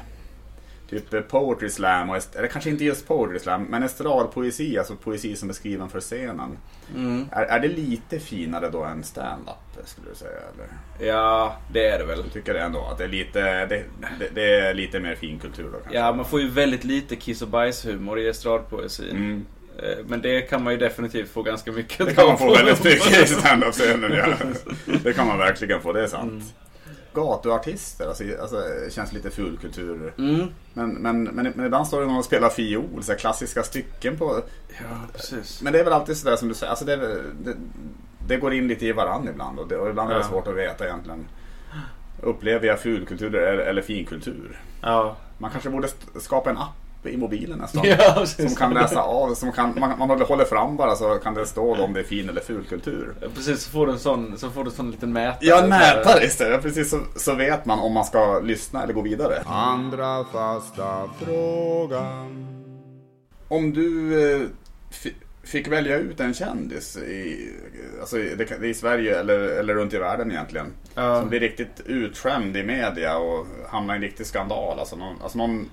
[0.90, 5.36] Typ eh, poetry slam, och eller kanske inte just poetry slam, men estradpoesi, alltså poesi
[5.36, 6.58] som är skriven för scenen.
[6.96, 7.26] Mm.
[7.32, 10.40] Är, är det lite finare då än stand-up, skulle du säga?
[10.54, 10.68] Eller?
[11.08, 12.24] Ja, det är det väl.
[12.24, 13.84] Du tycker det ändå, att det är lite, det,
[14.20, 15.98] det, det är lite mer finkultur då kanske?
[15.98, 19.10] Ja, man får ju väldigt lite kiss och bajshumor i estradpoesin.
[19.10, 19.46] Mm.
[19.78, 22.84] Eh, Men det kan man ju definitivt få ganska mycket Det kan man få väldigt
[22.84, 24.28] mycket i stand-up-scenen, ja.
[25.04, 26.32] Det kan man verkligen få, det är sant.
[26.32, 26.44] Mm.
[27.14, 28.58] Gatuartister, alltså, alltså
[28.90, 30.14] känns lite fulkultur.
[30.18, 30.48] Mm.
[30.74, 34.18] Men, men, men, men ibland står det någon och spelar fiol, så här klassiska stycken
[34.18, 34.42] på...
[34.70, 35.62] Ja, precis.
[35.62, 36.96] Men det är väl alltid sådär som du säger, alltså det,
[37.44, 37.56] det,
[38.28, 40.28] det går in lite i varandra ibland och, det, och ibland är det Ja.
[40.28, 41.26] svårt att veta egentligen.
[42.22, 44.62] Upplever jag fulkultur eller, eller finkultur?
[44.82, 45.18] Ja.
[45.38, 45.88] Man kanske borde
[46.20, 47.84] skapa en app i mobilen nästan.
[47.88, 48.26] Ja.
[48.26, 51.84] Som kan läsa av, som kan, man, man håller fram bara så kan det stå
[51.84, 53.14] om det är fin eller fulkultur.
[53.22, 55.38] Ja, Precis, så får du en sån, så får du en sån liten mätare.
[55.42, 56.62] Ja, här- mätare istället.
[56.62, 59.42] Precis så, så vet man om man ska lyssna eller gå vidare.
[59.46, 62.48] Andra fasta frågan.
[63.48, 64.42] Om du eh,
[64.92, 67.50] fi- fick välja ut en kändis i,
[68.00, 70.68] alltså i, Sverige eller, eller runt i världen egentligen.
[70.96, 71.20] Ja.
[71.20, 74.80] Som blir riktigt utskämd i media och hamnar i en riktig skandal.
[74.80, 75.70] Alltså någon, alltså någon,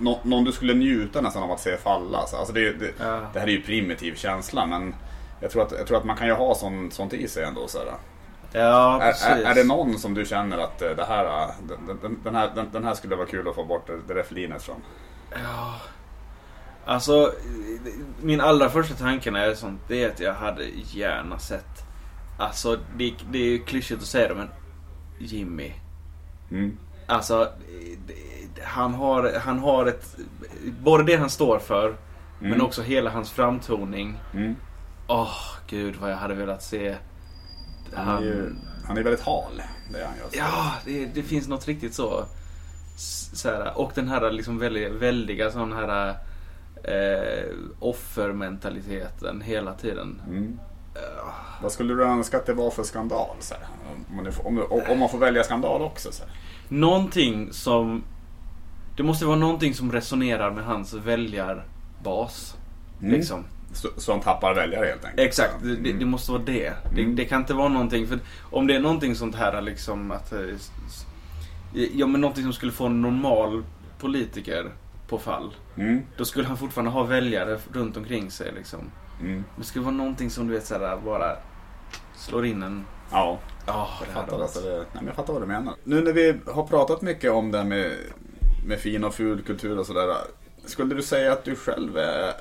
[0.00, 2.18] nå- någon du skulle njuta nästan av att se falla.
[2.18, 3.20] Alltså, alltså det, det, Ja.
[3.32, 4.94] det här är ju primitiv känsla men
[5.40, 7.68] jag tror att, jag tror att man kan ju ha sånt, sånt i sig ändå.
[7.68, 7.86] Så här.
[8.52, 11.50] Ja, Är, är, är det någon som du känner att eh, det här, eh,
[12.02, 14.62] den, den, här, den, den här skulle vara kul att få bort det, där flinet
[14.62, 14.82] från?
[15.44, 15.74] Ja.
[16.84, 17.32] Alltså,
[18.22, 21.84] min allra första tanke när jag sånt, det är att jag hade gärna sett...
[22.38, 24.48] Alltså, det, det är ju klyschigt att säga det, men
[25.18, 25.72] Jimmy.
[26.50, 26.76] Mm.
[27.10, 27.52] Alltså,
[28.06, 30.16] det- han har, han har ett...
[30.80, 31.96] Både det han står för,
[32.40, 34.20] men också hela hans framtoning.
[34.34, 34.56] Mm.
[35.06, 35.34] Åh,
[35.66, 36.96] gud vad jag hade velat se.
[37.94, 38.52] Han är ju
[38.84, 40.14] han är väldigt hal, det han.
[40.32, 42.24] Ja, det, det finns något riktigt så.
[42.96, 46.14] så här, och den här liksom väldigt, väldiga sån här
[46.84, 50.22] eh, offermentaliteten hela tiden.
[50.28, 50.58] Mm.
[51.62, 53.36] Vad skulle du önska att det var för skandal?
[53.40, 53.62] Så här?
[54.10, 56.12] Om, man får- om, om, man får välja skandal också.
[56.12, 56.32] Så här.
[56.68, 58.04] Någonting som...
[58.96, 62.56] Det måste vara någonting som resonerar med hans väljarbas.
[63.00, 63.12] Mm.
[63.12, 63.44] Liksom.
[63.72, 65.20] Så, så han tappar väljare helt enkelt.
[65.28, 66.72] Exakt, det, det, det måste vara det.
[66.94, 67.00] det.
[67.02, 67.16] Mm.
[67.16, 70.32] Det kan inte vara någonting, för om det är någonting sånt här liksom att...
[70.32, 70.38] eh,
[71.94, 73.64] Ja men någonting som skulle få en normal
[73.98, 74.70] politiker
[75.08, 75.54] på fall.
[75.76, 76.02] Mm.
[76.16, 78.78] Då skulle han fortfarande ha väljare runt omkring sig liksom.
[79.20, 79.44] Mm.
[79.56, 81.36] Det skulle vara någonting som du vet såhär bara
[82.20, 82.84] slår in en...
[83.10, 85.74] Ja, Ja, jag fattar, alltså, det, nej, men jag fattar vad du menar.
[85.84, 87.92] Nu när vi har pratat mycket om det här med,
[88.66, 90.14] med fin och ful kultur och sådär.
[90.64, 92.32] Skulle du säga att du själv är,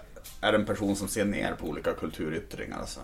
[0.41, 2.79] är en person som ser ner på olika kulturyttringar?
[2.79, 2.99] Alltså?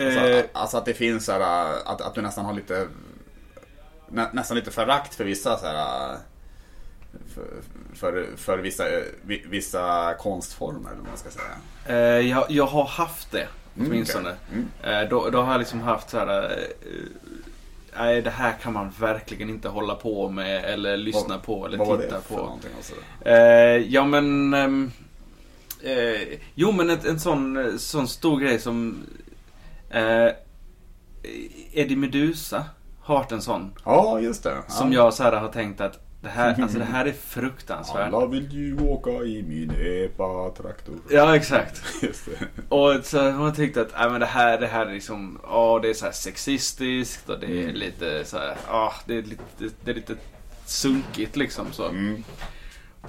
[0.00, 2.86] Alltså, Eh, alltså att det finns så här, att, att du nästan har lite
[4.08, 6.16] nä, nästan lite förakt för vissa så här,
[7.34, 7.44] för,
[7.94, 8.84] för, för vissa,
[9.22, 11.96] vi- vissa konstformer eller vad man ska säga.
[11.98, 14.34] eh, jag, jag har haft det, Mm, åtminstone.
[14.52, 14.68] Mm.
[14.82, 16.42] Eh, då, då har jag liksom haft så här.
[16.50, 16.56] eh,
[17.98, 21.78] Nej, det här kan man verkligen inte hålla på med eller lyssna Vad- på eller
[21.78, 22.58] vad var titta det för på.
[22.76, 22.94] Alltså?
[23.24, 24.54] Eh, ja men...
[24.54, 24.90] ehm,
[25.82, 29.06] eh, jo men ett, en sån, sån stor grej som...
[29.90, 30.28] Eh,
[31.72, 32.64] Eddie Meduza
[33.00, 33.72] har varit en sån.
[33.84, 34.56] Ja, just det.
[34.68, 35.04] Som ja.
[35.04, 38.12] jag så här har tänkt att det här, alltså det här är fruktansvärt.
[38.14, 40.94] Alla vill ju åka i min epa-traktor.
[41.10, 41.82] Ja exakt.
[42.02, 42.46] Just det.
[42.68, 45.78] Och så har jag tyckt att äh, men det här, det här är liksom, ja
[45.82, 47.74] det är så här sexistiskt och det är Mm.
[47.74, 49.42] lite så här, ja det är lite,
[49.84, 50.14] det är lite
[50.64, 51.88] sunkigt liksom så.
[51.88, 52.24] Mm.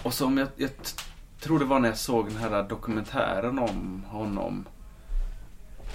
[0.03, 0.69] Och som jag, jag
[1.39, 4.65] tror det var när jag såg den här dokumentären om honom.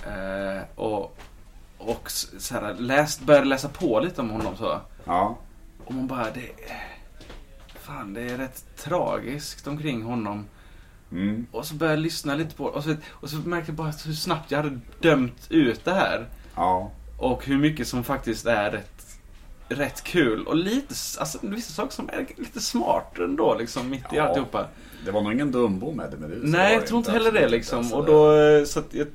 [0.06, 1.16] Eh, och
[1.78, 4.80] och så här, läst, började läsa på lite om honom så.
[5.04, 5.38] Ja.
[5.84, 6.50] Och man bara, det...
[7.88, 10.44] Fan, det är rätt tragiskt omkring honom.
[11.12, 11.46] Mm.
[11.52, 14.12] Och så började jag lyssna lite på och så, och så märkte jag bara hur
[14.12, 16.26] snabbt jag hade dömt ut det här.
[16.54, 16.90] Ja.
[17.18, 19.06] Och hur mycket som faktiskt är rätt,
[19.68, 20.46] rätt kul.
[20.46, 24.22] Och lite, alltså vissa saker som är lite smart ändå liksom mitt i Ja.
[24.28, 24.66] alltihopa.
[25.04, 26.36] Det var nog ingen dumbo med det med det.
[26.42, 27.92] Nej, jag tror inte heller det liksom.
[27.92, 29.06] Och då, eh, så jag,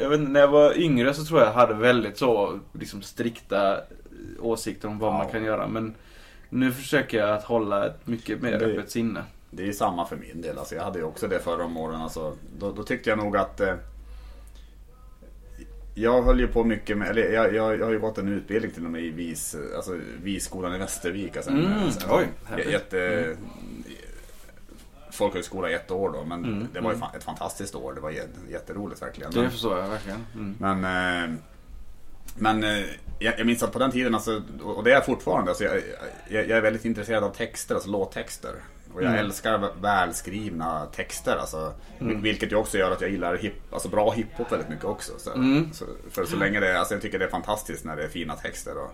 [0.00, 3.80] jag vet, när jag var yngre så tror jag jag hade väldigt så liksom strikta
[4.40, 5.18] åsikter om vad Ja.
[5.18, 5.66] man kan göra.
[5.68, 5.94] Men
[6.50, 9.22] nu försöker jag att hålla ett mycket mer Det- öppet sinne.
[9.50, 10.58] Det är samma för min del.
[10.58, 12.00] Alltså, jag hade ju också det förra om åren.
[12.00, 13.60] Alltså, då, då tyckte jag nog att...
[13.60, 13.74] Eh,
[15.94, 17.08] jag höll ju på mycket med...
[17.08, 19.98] Eller jag, jag, jag har ju gått en utbildning till och med i vis, alltså,
[20.22, 21.36] Visskolan i Västervik.
[21.36, 22.26] Alltså, Mm, alltså, oj,
[22.70, 23.36] jätte,
[25.10, 26.24] Folkhögskola i ett år då.
[26.24, 27.08] Men Mm, det var ju mm.
[27.16, 27.94] ett fantastiskt år.
[27.94, 29.32] Det var jä- jätteroligt verkligen.
[29.32, 30.26] Det förstår jag verkligen.
[30.34, 30.54] Mm.
[30.80, 30.84] Men,
[31.30, 31.36] eh,
[32.38, 32.84] men eh,
[33.18, 35.74] jag, jag minns att på den tiden, alltså, och det är jag fortfarande, alltså, jag,
[36.28, 38.52] jag, jag är väldigt intresserad av texter, alltså låttexter.
[38.94, 39.24] Och jag Mm.
[39.24, 42.22] älskar vä- välskrivna texter, alltså, Mm.
[42.22, 45.12] vilket ju också gör att jag gillar hip, alltså, bra hiphop väldigt mycket också.
[45.18, 45.72] Så, Mm.
[45.72, 48.34] så, för så länge det, alltså, jag tycker det är fantastiskt när det är fina
[48.36, 48.78] texter.
[48.78, 48.90] Och,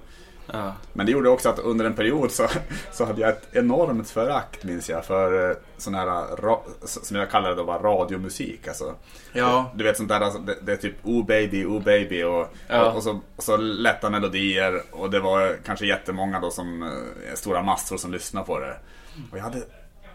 [0.46, 0.74] Ja.
[0.92, 2.48] men det gjorde också att under en period så,
[2.92, 7.30] så hade jag ett enormt förakt minns jag för eh, sån här, ra, som jag
[7.30, 8.68] kallar det då, radiomusik.
[8.68, 8.94] Alltså.
[9.32, 9.70] Ja.
[9.74, 12.90] Du vet sånt där, alltså, det, det är typ Oh baby, oh baby och, Ja.
[12.90, 17.34] och, och, så, och så lätta melodier och det var kanske jättemånga då som, eh,
[17.34, 18.76] stora massor som lyssnade på det.
[19.30, 19.58] Och jag hade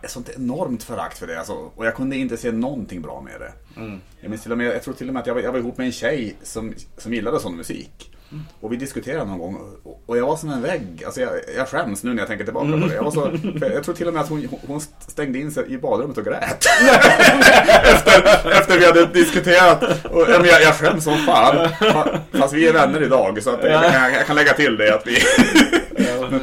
[0.02, 3.42] ett sånt enormt förakt för det alltså, och jag kunde inte se någonting bra med
[3.42, 3.82] det.
[3.82, 4.02] Mm.
[4.22, 5.60] Jag minns till och med, jag tror till och med att jag var, jag var
[5.60, 8.17] ihop med en tjej som, som gillade sån musik.
[8.62, 9.58] Och vi diskuterade någon gång
[10.06, 11.04] och- jag var som en vägg.
[11.06, 12.96] Alltså jag, jag skäms nu när jag tänker tillbaka på det.
[12.96, 15.74] Jag, var så, för jag tror till och med att hon, hon stängde in sig
[15.74, 16.66] i badrummet och grät.
[17.84, 19.84] efter, efter vi hade diskuterat.
[20.06, 21.56] Och, men jag, jag skäms som fan.
[21.80, 24.96] Fa- Fast vi är vänner idag så att jag, jag, jag kan lägga till det
[24.96, 25.18] att vi...
[26.20, 26.34] och,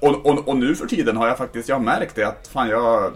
[0.08, 2.68] och, och, och nu för tiden har jag faktiskt, jag har märkt det att fan
[2.68, 3.12] jag...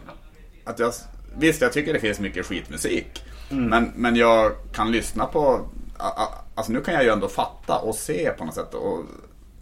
[0.64, 0.92] Att jag
[1.38, 3.24] visst, jag tycker det finns mycket skitmusik.
[3.48, 5.60] Men, men jag kan lyssna på...
[6.54, 8.74] Alltså nu kan jag ju ändå fatta och se på något sätt.
[8.74, 9.04] Och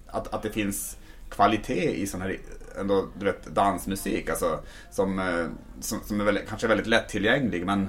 [0.06, 0.96] att, att det finns
[1.30, 2.38] kvalitet i sån här
[2.80, 4.30] ändå, du vet, dansmusik.
[4.30, 5.46] Alltså, som, eh,
[5.80, 7.66] som, som är väldigt, kanske väldigt lättillgänglig.
[7.66, 7.88] Men,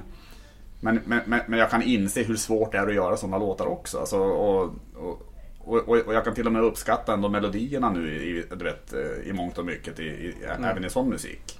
[0.80, 3.98] men, men, men jag kan inse hur svårt det är att göra sådana låtar också.
[3.98, 5.22] Alltså, och, och,
[5.58, 8.92] och, och och jag kan till och med uppskatta ändå melodierna nu i, du vet,
[8.92, 11.58] eh, i mångt och mycket, i, i, även i sån musik.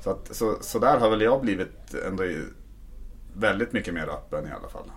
[0.00, 2.24] Så, att, så, så där har väl jag blivit ändå
[3.34, 4.90] väldigt mycket mer öppen i alla fall.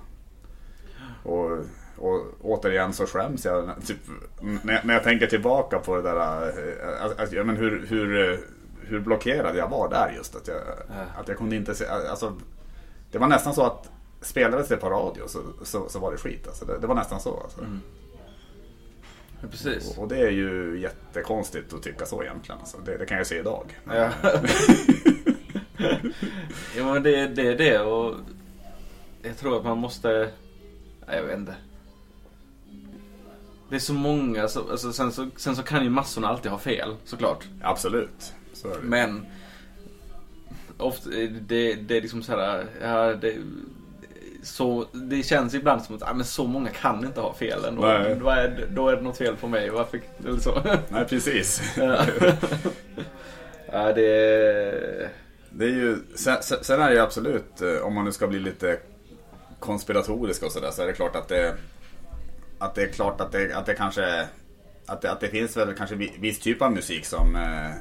[2.48, 3.98] Återigen så skäms jag typ,
[4.42, 6.42] när, när jag tänker tillbaka på det där.
[6.48, 8.40] eh, Att, att, men hur, hur, eh,
[8.82, 10.36] hur blockerad jag var där just.
[10.36, 10.58] Att jag,
[11.18, 12.34] att jag kunde inte se, alltså,
[13.12, 13.90] Det var nästan så att
[14.22, 16.48] spelades det på radio så, så, så var det skit.
[16.48, 16.66] Alltså.
[16.66, 17.40] Det, det var nästan så.
[17.44, 17.60] Alltså.
[19.42, 19.98] Ja, Precis.
[19.98, 22.60] Och, och det är ju jättekonstigt att tycka så egentligen.
[22.60, 22.78] Alltså.
[22.86, 23.80] Det, det kan jag se idag.
[23.86, 24.10] Ja.
[26.78, 28.16] ja men det, det är det och
[29.22, 30.32] jag tror att man måste,
[31.08, 31.56] nej, jag vet inte.
[33.70, 36.60] Det är så många, så, alltså, sen, så, sen så kan ju massorna alltid ha
[36.60, 37.46] fel såklart.
[37.62, 38.34] Absolut.
[38.54, 38.68] Så.
[38.82, 39.26] Men
[40.78, 41.10] ofta,
[41.42, 43.36] det, det är liksom så här, ja, det,
[44.44, 47.82] så, det känns ibland som att ja, men så många kan inte ha fel ändå.
[47.82, 48.16] Nej.
[48.22, 49.70] Då är, då är det något fel på mig.
[49.70, 50.62] Varför, eller så.
[50.90, 51.62] Nej, precis.
[51.78, 51.98] ja.
[53.72, 55.10] ja, det.
[55.50, 58.28] Det är ju, sen, sen sen är det ju absolut, eh, om man nu ska
[58.28, 58.80] bli lite
[59.60, 61.56] konspiratorisk och sådär, så är det klart att det,
[62.60, 64.28] att det är klart att det, att det kanske,
[64.86, 67.72] att det, att det finns väl kanske vi- viss typ av musik som, eh,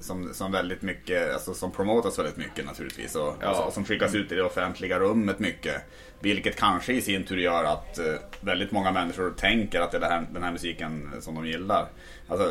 [0.00, 3.64] som, som väldigt mycket, alltså som promotas väldigt mycket naturligtvis och, Ja.
[3.64, 5.82] och som skickas ut i det offentliga rummet mycket.
[6.20, 8.04] Vilket kanske i sin tur gör att eh,
[8.40, 11.86] väldigt många människor tänker att det är den här musiken som de gillar.
[12.28, 12.46] Alltså,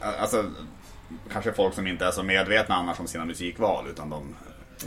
[0.00, 0.44] eh, alltså
[1.32, 4.34] kanske folk som inte är så medvetna annars om sina musikval utan de,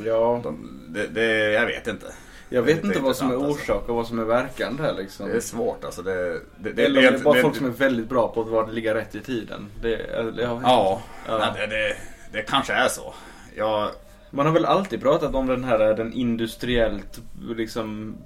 [0.05, 2.05] Ja, de det, det, jag vet inte.
[2.49, 3.71] Jag Det vet inte vad som är intressant, alltså.
[3.73, 5.29] orsak och vad som är verkan här liksom.
[5.29, 6.01] Det är svårt alltså.
[6.01, 8.41] Det, det, det, Eller om det är bara det- folk som är väldigt bra på
[8.41, 9.69] att vara- ligga rätt i tiden.
[9.81, 10.33] Det, jag
[10.63, 11.53] Ja, Ja.
[11.57, 11.95] Det, det,
[12.31, 13.13] det kanske är så.
[13.55, 13.89] Jag,
[14.29, 17.21] Man har väl alltid pratat om den här den industriellt
[17.55, 18.17] liksom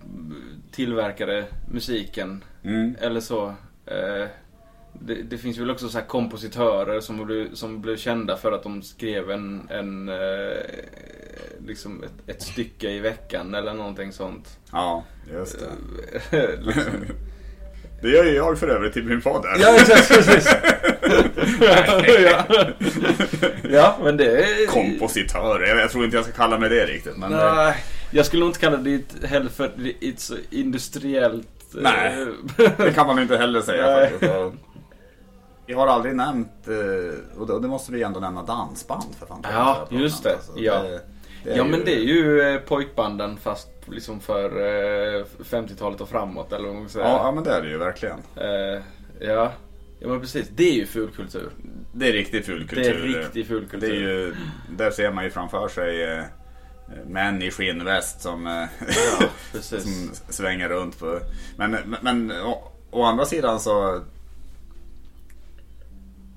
[0.71, 2.43] tillverkade musiken.
[2.63, 3.45] mm, Eller så.
[3.85, 4.27] Eh,
[4.99, 8.63] det, det finns väl också så här kompositörer som blev, som blev kända för att
[8.63, 10.57] de skrev en, en eh,
[11.67, 14.57] liksom ett, ett stycke i veckan eller någonting sånt.
[14.71, 15.59] ja, just
[16.31, 16.57] det.
[16.61, 16.93] liksom.
[18.01, 19.49] Det gör ju jag för övrigt till min fader.
[19.59, 20.55] ja, exakt, precis.
[22.23, 22.45] ja.
[23.69, 24.67] ja, men det är...
[24.67, 27.17] Kompositör, jag, tror inte jag ska kalla mig det riktigt.
[27.17, 27.75] Men det, Nej,
[28.11, 31.75] jag skulle nog inte kalla det heller för ett industriellt...
[31.75, 32.25] eh, Nej.
[32.77, 34.31] det kan man inte heller säga faktiskt.
[35.71, 39.39] Vi har aldrig nämnt, eh, och det, det måste vi ändå nämna, dansband för fan.
[39.43, 40.37] Ja, just det.
[40.55, 40.81] Ja.
[41.43, 46.09] det är ja, men det är ju eh, pojkbanden fast liksom för eh, 50-talet och
[46.09, 47.11] framåt eller vad man ska säga.
[47.11, 48.19] Ja, ja, men det är det ju verkligen.
[48.35, 48.83] Eh,
[49.19, 49.51] ja.
[49.99, 50.49] ja, men precis.
[50.55, 51.49] Det är ju fulkultur.
[51.93, 52.83] Det är riktig fulkultur.
[52.83, 53.89] Det är riktig fulkultur.
[53.89, 54.35] Det är ju,
[54.77, 56.23] där ser man ju framför sig eh,
[57.05, 58.63] män i skinnväst som, eh,
[59.19, 59.27] Ja,
[59.61, 61.19] som svänger runt på.
[61.57, 64.01] Men, men, men å, å andra sidan så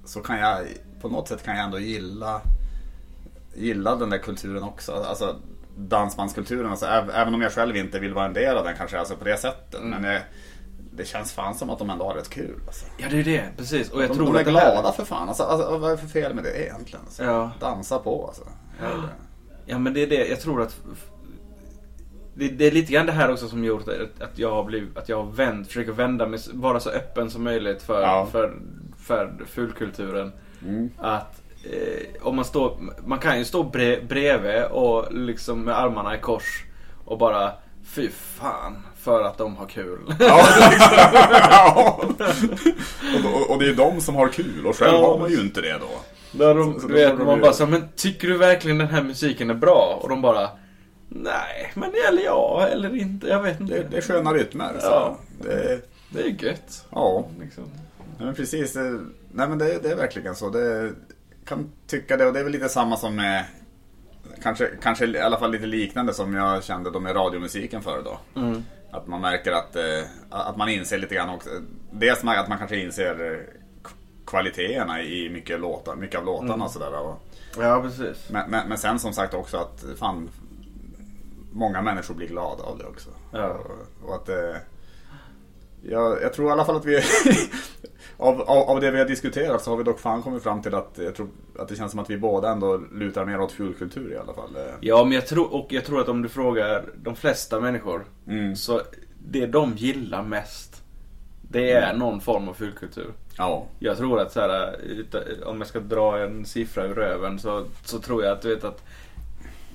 [0.04, 0.58] så kan jag
[1.00, 2.40] på något sätt kan jag ändå gilla
[3.54, 4.92] gilla den där kulturen också.
[4.92, 5.36] Alltså
[5.76, 6.70] dansbandskulturen.
[6.70, 9.16] Alltså, äv- även om jag själv inte vill vara en del av den kanske alltså
[9.16, 9.80] på det sättet.
[9.80, 9.90] Mm.
[10.02, 10.22] Men jag,
[10.92, 12.60] det känns fan som att de ändå har rätt kul.
[12.66, 12.86] Alltså.
[12.98, 13.44] Ja, det är det.
[13.56, 13.90] Precis.
[13.90, 15.28] Och jag de, tror de är det här- glada för fan.
[15.28, 17.04] Alltså, alltså, vad är det för fel med det egentligen?
[17.04, 17.50] Alltså, Ja.
[17.60, 18.44] Dansa på alltså.
[18.80, 18.86] Det.
[19.66, 20.80] Ja men det är det, jag tror att
[22.34, 24.96] det, det är lite grann det här också som gjort att, att jag har blivit,
[24.96, 28.26] att jag har vänt, försöker vända mig, vara så öppen som möjligt för, Ja.
[28.32, 28.54] för,
[29.04, 30.32] för fulkulturen.
[30.64, 30.90] Mm.
[30.98, 36.16] Att eh, om man står, man kan ju stå bre, bredvid och liksom med armarna
[36.16, 36.64] i kors
[37.04, 37.52] och bara
[37.86, 39.98] fy fan för att de har kul.
[40.18, 40.46] Ja,
[41.50, 42.00] ja.
[43.24, 45.06] och, och, det är de som har kul och själv Ja.
[45.06, 45.88] har man ju inte det då.
[46.38, 48.88] Där de, Så- så du vet, man ju- bara så, men tycker du verkligen den
[48.88, 49.98] här musiken är bra?
[50.02, 50.48] Och de bara
[51.08, 53.74] Nej, men eller ja, eller inte, jag vet inte.
[53.74, 54.72] Det, det är sköna rytmer.
[54.82, 55.16] Ja.
[55.42, 56.84] Det, Det är gött.
[56.90, 57.64] ja, Liksom.
[58.18, 58.74] Nej, men precis.
[58.74, 60.50] Nej men det, det är verkligen så.
[60.50, 60.92] Det
[61.44, 63.44] kan tycka det och det är väl lite samma som med
[64.42, 68.40] Kanske, kanske i alla fall lite liknande som jag kände då med radiomusiken förr då.
[68.40, 68.64] Mm.
[68.90, 71.50] Att man märker att, eh, att man inser lite grann också.
[71.90, 73.46] Dels att man kanske inser
[74.26, 76.62] kvaliteterna i mycket, låtar, mycket av låtarna Mm.
[76.66, 77.14] och sådär.
[77.58, 78.30] Ja, precis.
[78.30, 80.30] men, men, men sen som sagt också att fan
[81.52, 83.10] Många människor blir glada av det också.
[83.32, 83.48] Ja.
[83.48, 84.56] Och, och att eh,
[85.82, 87.02] jag, jag tror i alla fall att vi
[88.16, 90.74] av, av, av det vi har diskuterat så har vi dock fan kommit fram till
[90.74, 94.12] att jag tror att det känns som att vi båda ändå lutar mer åt fulkultur
[94.12, 94.56] i alla fall.
[94.56, 98.04] Eh, Ja, men jag tror, och jag tror att om du frågar de flesta människor
[98.28, 98.56] Mm.
[98.56, 98.80] så
[99.28, 100.70] det de gillar mest
[101.50, 103.12] det är någon form av fulkultur.
[103.38, 103.66] Ja.
[103.78, 107.64] Jag tror att så här, uta- om jag ska dra en siffra ur röven så,
[107.84, 108.82] så tror jag att du vet att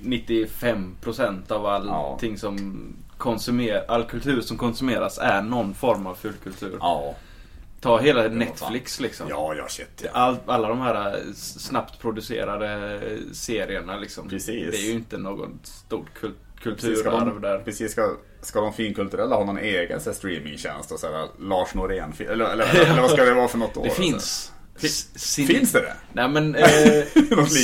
[0.02, 2.82] 95% av allting som
[3.18, 6.76] konsumer, all kultur som konsumeras är någon form av fulkultur.
[6.80, 7.14] Ja.
[7.80, 9.26] Ta hela Netflix liksom.
[9.30, 10.10] Ja, ja shit ja.
[10.12, 12.90] All, alla de här eh, snabbt producerade
[13.32, 14.28] serierna liksom.
[14.28, 14.70] Precis.
[14.70, 17.58] Det är ju inte något stort kul- kulturarv där.
[17.58, 21.74] precis, ska, ska de finkulturella ha någon egen så här, streamingtjänst och så här, Lars
[21.74, 23.84] Norén eller, eller, eller, vad ska det vara för något år?
[23.84, 24.52] Det finns.
[25.16, 25.94] Cine- Finns det det?
[26.12, 27.04] Nej men, eh,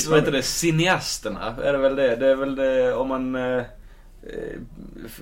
[0.09, 2.16] vad heter det, cineasterna är det väl det.
[2.16, 3.64] Det är väl det om man, eh, eh,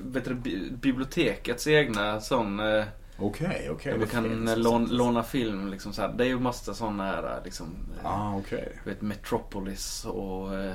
[0.04, 2.84] vet du, bi- bibliotekets egna sån, eh,
[3.18, 3.92] Okej, okej.
[3.92, 6.08] där man det kan eh, lån, låna film liksom så här.
[6.18, 7.66] Det är ju massa såna här eh, liksom,
[8.00, 8.78] eh, Ah, okej.
[8.84, 10.72] du vet Metropolis och eh,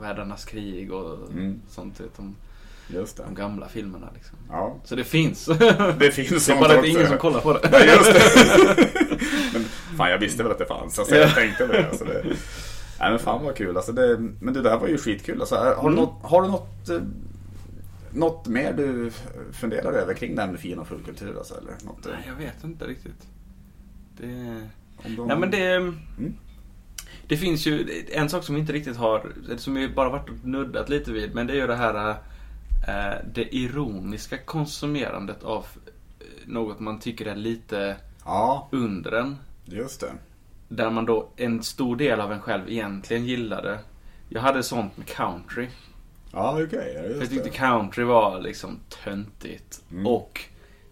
[0.00, 1.60] Världarnas krig och Mm.
[1.68, 2.00] sånt.
[2.00, 2.36] Vet, de,
[2.88, 3.22] Just det.
[3.22, 4.36] de gamla filmerna liksom.
[4.50, 5.46] Ja, Så det finns.
[5.98, 6.90] det finns Det är bara att också.
[6.90, 7.68] ingen som kollar på det.
[7.72, 8.88] Nej, just det.
[9.52, 9.64] men,
[9.96, 10.98] fan, jag visste väl att det fanns.
[10.98, 11.88] Alltså, jag tänkte väl det.
[11.88, 12.22] Alltså, det.
[13.00, 13.76] Nej, men fan vad kul.
[13.76, 15.40] Alltså, det, men det här var ju skitkul.
[15.40, 15.90] Alltså, har, Mm.
[15.94, 17.00] du något, har du något, eh,
[18.12, 19.10] något mer du
[19.52, 21.38] funderar över kring det här med fin och fullkultur?
[21.38, 23.26] Alltså, eller något, eh, Nej, jag vet inte riktigt.
[24.16, 24.26] Det...
[25.06, 25.74] du- Nej men det...
[25.74, 25.96] Mm.
[27.28, 30.44] Det finns ju en sak som vi inte riktigt har, som vi bara varit och
[30.44, 32.10] nuddat lite vid, men det är ju det här
[32.88, 35.66] eh, det ironiska konsumerandet av
[36.20, 39.36] eh, något man tycker är lite Ja, under en.
[39.64, 40.12] just det.
[40.68, 43.78] Där man då, en stor del av en själv egentligen gillade.
[44.28, 45.68] Jag hade sånt med country.
[46.38, 46.94] Ja, okej.
[46.94, 47.56] För jag tyckte det.
[47.56, 49.82] country var liksom töntigt.
[49.90, 50.06] Mm.
[50.06, 50.40] Och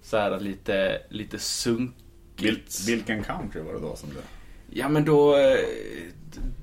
[0.03, 2.89] så här lite, lite sunkigt.
[2.89, 4.17] Vil, vilken country var det då som du...
[4.71, 5.59] Ja men då, eh,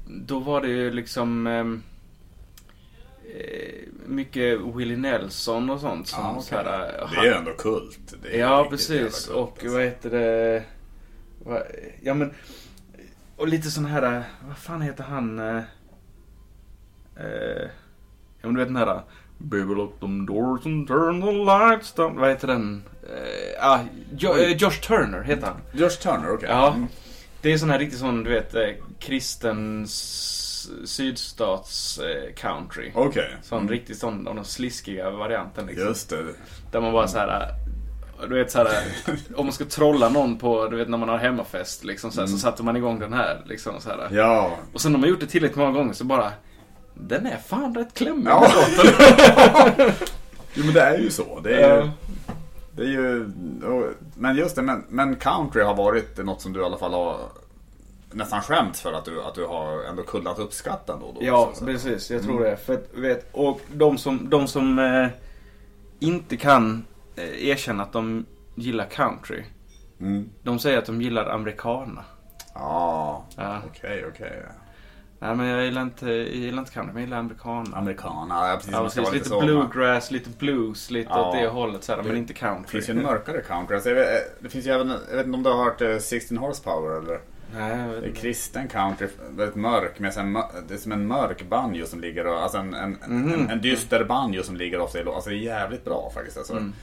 [0.07, 1.83] då var det ju liksom ehm,
[3.35, 6.07] eh, mycket Willie Nelson och sånt.
[6.07, 6.43] Som okej.
[6.43, 8.13] så här, eh, Det är ju ändå kult.
[8.23, 9.25] Det Ja precis.
[9.25, 9.69] kult, Och alltså.
[9.73, 10.63] vad heter det?
[12.01, 12.33] Ja men,
[13.37, 15.39] och lite sån här, vad fan heter han?
[15.39, 15.61] eh,
[18.43, 19.01] ja men du vet den här
[19.37, 22.15] Baby lock them doors and turn the lights down.
[22.19, 22.83] Vad heter den?
[23.03, 23.79] Eh, ah,
[24.17, 25.57] jo, eh, Josh Turner heter han.
[25.73, 26.49] Josh Turner, okej.
[26.49, 26.73] Ja.
[26.73, 26.87] Mm.
[27.41, 28.61] Det är sån här riktigt sån, du vet, eh,
[28.99, 32.91] kristen s- sydstats eh, country.
[32.95, 33.35] Okej.
[33.43, 33.69] Sån Mm.
[33.71, 35.87] riktigt sån, av den sliskiga varianten liksom.
[35.87, 36.23] Just det.
[36.71, 37.47] Där man bara så här.
[38.29, 41.09] Du vet så här, eh, om man ska trolla någon på, du vet när man
[41.09, 43.99] har hemmafest liksom så, här, så satte man igång den här liksom så här.
[44.05, 44.15] Mm.
[44.17, 44.51] Ja.
[44.73, 46.31] Och sen när man gjort det tillräckligt många gånger så bara
[46.93, 48.47] Den är fan rätt klämmig Ja.
[48.55, 48.93] låten.
[50.55, 51.39] Jo men det är ju så.
[51.39, 51.89] Det är ju...
[52.75, 53.29] Det är ju...
[54.15, 57.17] Men just det, men, men country har varit något som du i alla fall har
[58.11, 61.17] nästan skämt för att du, att du har ändå kunnat uppskatta då då.
[61.25, 61.65] Ja, Så- så.
[61.65, 62.11] precis.
[62.11, 62.43] Jag tror Mm.
[62.51, 62.57] det.
[62.57, 65.07] För att, vet, och de som, de som eh,
[65.99, 68.25] inte kan eh, erkänna att de
[68.55, 69.43] gillar country.
[69.99, 70.29] Mm.
[70.43, 72.03] De säger att de gillar americana.
[72.53, 73.61] Ja, Ja.
[73.69, 74.43] okej, okej.
[75.23, 77.77] Nej men jag gillar inte, jag gillar inte country, men jag gillar americana.
[77.77, 78.71] Americana, ja precis.
[78.73, 79.13] Ja, precis.
[79.13, 79.41] Lite så.
[79.41, 81.29] bluegrass, lite blues, lite Ja.
[81.29, 82.71] åt det hållet så här, men Det- inte Det country.
[82.71, 83.75] finns ju en mörkare country.
[83.75, 84.07] Alltså, jag vet,
[84.43, 87.19] det finns ju även, jag vet inte om du har hört eh, 16 Horsepower eller?
[87.55, 89.99] Nej, Det är kristen country, väldigt mörk.
[89.99, 90.33] Med en,
[90.67, 93.33] det är som en mörk banjo som ligger och, alltså en, en, Mhm.
[93.33, 95.03] en, en dyster banjo som ligger ofta i.
[95.07, 96.37] Alltså det är jävligt bra faktiskt.
[96.37, 96.73] Alltså, Mm.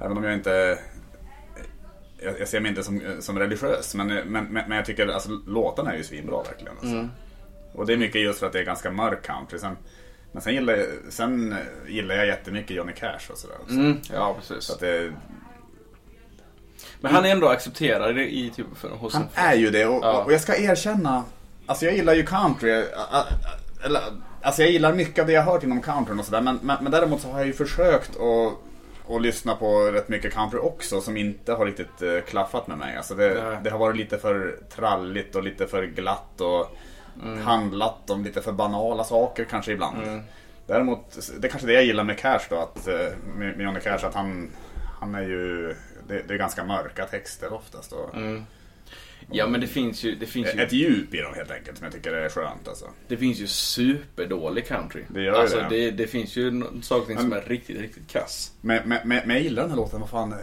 [0.00, 0.78] Även om jag inte
[2.24, 5.30] jag, jag ser mig inte som, som religiös men, men, men, men jag tycker alltså,
[5.46, 6.72] låtarna är ju svinbra verkligen.
[6.72, 6.86] Alltså.
[6.94, 7.10] Mm.
[7.74, 9.58] Och det är mycket just för att det är ganska mörk country.
[9.58, 9.76] Sen,
[10.32, 11.58] men sen gillar, jag, sen eh,
[11.94, 13.56] gillar jag jättemycket Johnny Cash och sådär.
[13.70, 14.64] Mm, ja, precis.
[14.64, 15.12] Så att det,
[17.00, 20.04] Men han är ändå accepterad i, i typ för, hos Han är ju det och,
[20.04, 20.24] Ja.
[20.24, 21.24] och jag ska erkänna,
[21.66, 22.70] alltså jag gillar ju country.
[22.70, 24.02] ä- ä- Eller,
[24.42, 26.40] alltså jag gillar mycket av det jag hört inom countryn och sådär.
[26.40, 28.52] Men, men, men däremot så har jag ju försökt att,
[29.14, 32.96] att lyssna på rätt mycket country också som inte har riktigt eh, klaffat med mig.
[32.96, 36.76] Alltså det, det har varit lite för tralligt och lite för glatt och
[37.44, 40.02] handlat om lite för banala saker kanske ibland.
[40.02, 40.22] Mm.
[40.66, 42.94] Däremot, det är kanske det jag gillar med Cash då, att, eh,
[43.36, 44.50] med, med Johnny Cash, att han,
[45.00, 45.74] han är ju,
[46.08, 47.92] det, det är ganska mörka texter oftast.
[47.92, 48.44] Och, Mm.
[49.30, 51.84] Ja men det finns ju, det finns ju, ett djup i dem helt enkelt som
[51.84, 52.90] jag tycker är skönt alltså.
[53.08, 55.02] det finns ju superdålig country.
[55.08, 55.68] Det gör alltså, det.
[55.68, 55.90] det.
[55.90, 58.52] Det finns ju saker som är riktigt, riktigt kass.
[58.60, 60.34] Men, men, men, men jag gillar den här låten, vad fan,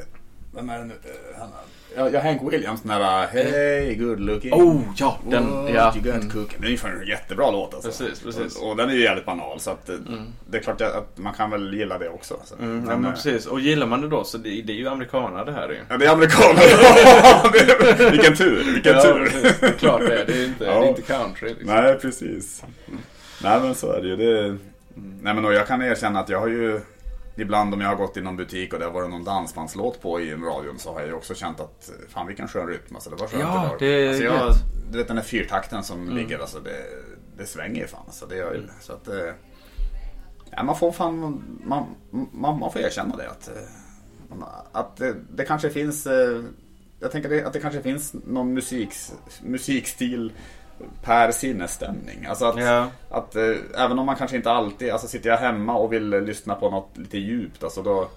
[0.53, 0.93] vem är det nu?
[1.39, 1.49] Han,
[1.95, 4.53] ja, ja, Hank Williams, den här Hey good looking.
[4.53, 5.93] Oh, ja, den, ja.
[5.95, 6.47] you got Mm.
[6.57, 8.03] Det är ju en jättebra låt alltså.
[8.03, 8.55] Precis, precis.
[8.57, 9.95] Och, och den är ju jävligt banal så att eh,
[10.49, 12.39] det är klart att man kan väl gilla det också.
[12.43, 12.55] Så.
[12.55, 13.45] Mm, ja, Men, men eh, precis.
[13.45, 15.79] Och gillar man det då så det, det är ju amerikaner det här är ju.
[15.89, 16.61] Ja, det är amerikaner.
[18.11, 19.25] Vilken tur, vilken Ja, tur.
[19.25, 19.59] precis.
[19.59, 20.25] Det är klart det är.
[20.25, 20.79] Det är inte, Ja.
[20.79, 21.49] det är inte country.
[21.49, 21.67] Liksom.
[21.67, 22.63] Nej, precis.
[23.43, 24.15] Nej, men så är det ju.
[24.15, 24.57] Det...
[25.21, 26.79] Nej, men och jag kan erkänna att jag har ju
[27.35, 30.21] ibland om jag har gått i någon butik och det har varit någon dansbandslåt på
[30.21, 32.95] i radion så har jag också känt att fan vilken skön rytm.
[32.95, 34.53] Alltså, det var skönt Ja, det är alltså, jag.
[34.91, 36.85] Du vet den där fyrtakten som ligger, alltså det,
[37.37, 38.03] det svänger ju fan.
[38.05, 38.73] Alltså, det gör ju det.
[38.79, 39.33] Så att, eh,
[40.51, 41.85] ja, man får fan, man,
[42.31, 43.29] man, man får erkänna det.
[43.29, 46.41] Att, eh, att det, det kanske finns, eh,
[46.99, 50.31] jag tänker det, att det kanske finns någon musiks, musikstil
[51.03, 52.25] per sinnesstämning.
[52.29, 52.87] Alltså att, Ja.
[53.09, 56.55] att eh, även om man kanske inte alltid, alltså sitter jag hemma och vill lyssna
[56.55, 58.07] på något lite djupt, alltså då,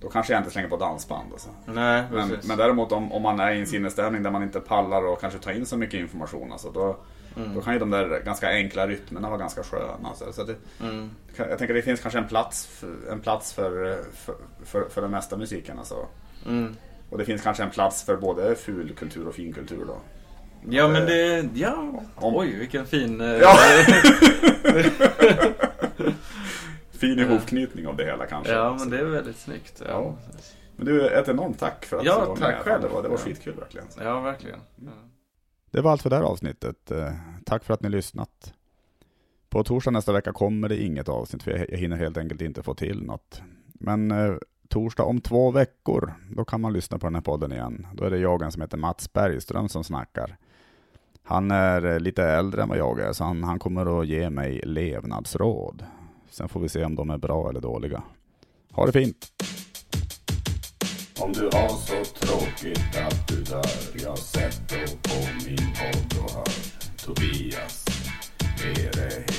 [0.00, 1.32] då kanske jag inte slänger på dansband.
[1.32, 1.48] Alltså.
[1.66, 5.06] Nej, Men, men däremot om, om man är i en sinnesstämning där man inte pallar
[5.06, 6.96] och kanske ta in så mycket information, alltså då,
[7.36, 7.54] Mm.
[7.54, 10.08] då kan ju de där ganska enkla rytmerna vara ganska sköna.
[10.08, 10.32] Alltså.
[10.32, 11.10] Så det, Mm.
[11.36, 14.34] jag tänker det finns kanske en plats för, en plats för, för,
[14.64, 15.78] för, för den mesta musiken.
[15.78, 16.06] Alltså.
[16.46, 16.76] Mm.
[17.10, 19.96] Och det finns kanske en plats för både fulkultur och finkultur då.
[20.70, 22.02] Ja men det, ja.
[22.16, 23.20] Oj vilken fin...
[23.20, 23.56] eh, Ja.
[26.90, 28.52] Fin ihopknytning av det hela kanske.
[28.52, 29.82] ja men det är väldigt snyggt.
[29.86, 30.14] Ja, Ja.
[30.76, 32.62] Men du, ett enormt tack för att Ja, du var tack med.
[32.64, 32.82] själv.
[32.82, 33.86] Det var, det var skitkul verkligen.
[34.00, 34.58] ja verkligen.
[34.76, 34.90] Ja.
[35.70, 36.90] Det var allt för det här avsnittet.
[36.90, 37.12] Eh,
[37.46, 38.52] Tack för att ni lyssnat.
[39.50, 42.74] På torsdag nästa vecka kommer det inget avsnitt för jag hinner helt enkelt inte få
[42.74, 43.42] till något.
[43.72, 44.34] Men eh,
[44.68, 47.86] torsdag om två veckor, då kan man lyssna på den här podden igen.
[47.94, 50.36] Då är det jag som heter Mats Bergström som snackar.
[51.28, 54.30] Han är eh, lite äldre än vad jag är, så han, han kommer att ge
[54.30, 55.84] mig levnadsråd.
[56.30, 58.02] Sen får vi se om de är bra eller dåliga.
[58.72, 59.32] Ha det fint!
[61.20, 63.64] Om du har så tråkigt att du dör
[64.04, 65.16] Ja, sätt då på
[65.46, 66.48] min podd och hör
[67.04, 67.86] Tobias
[68.64, 69.37] Erehed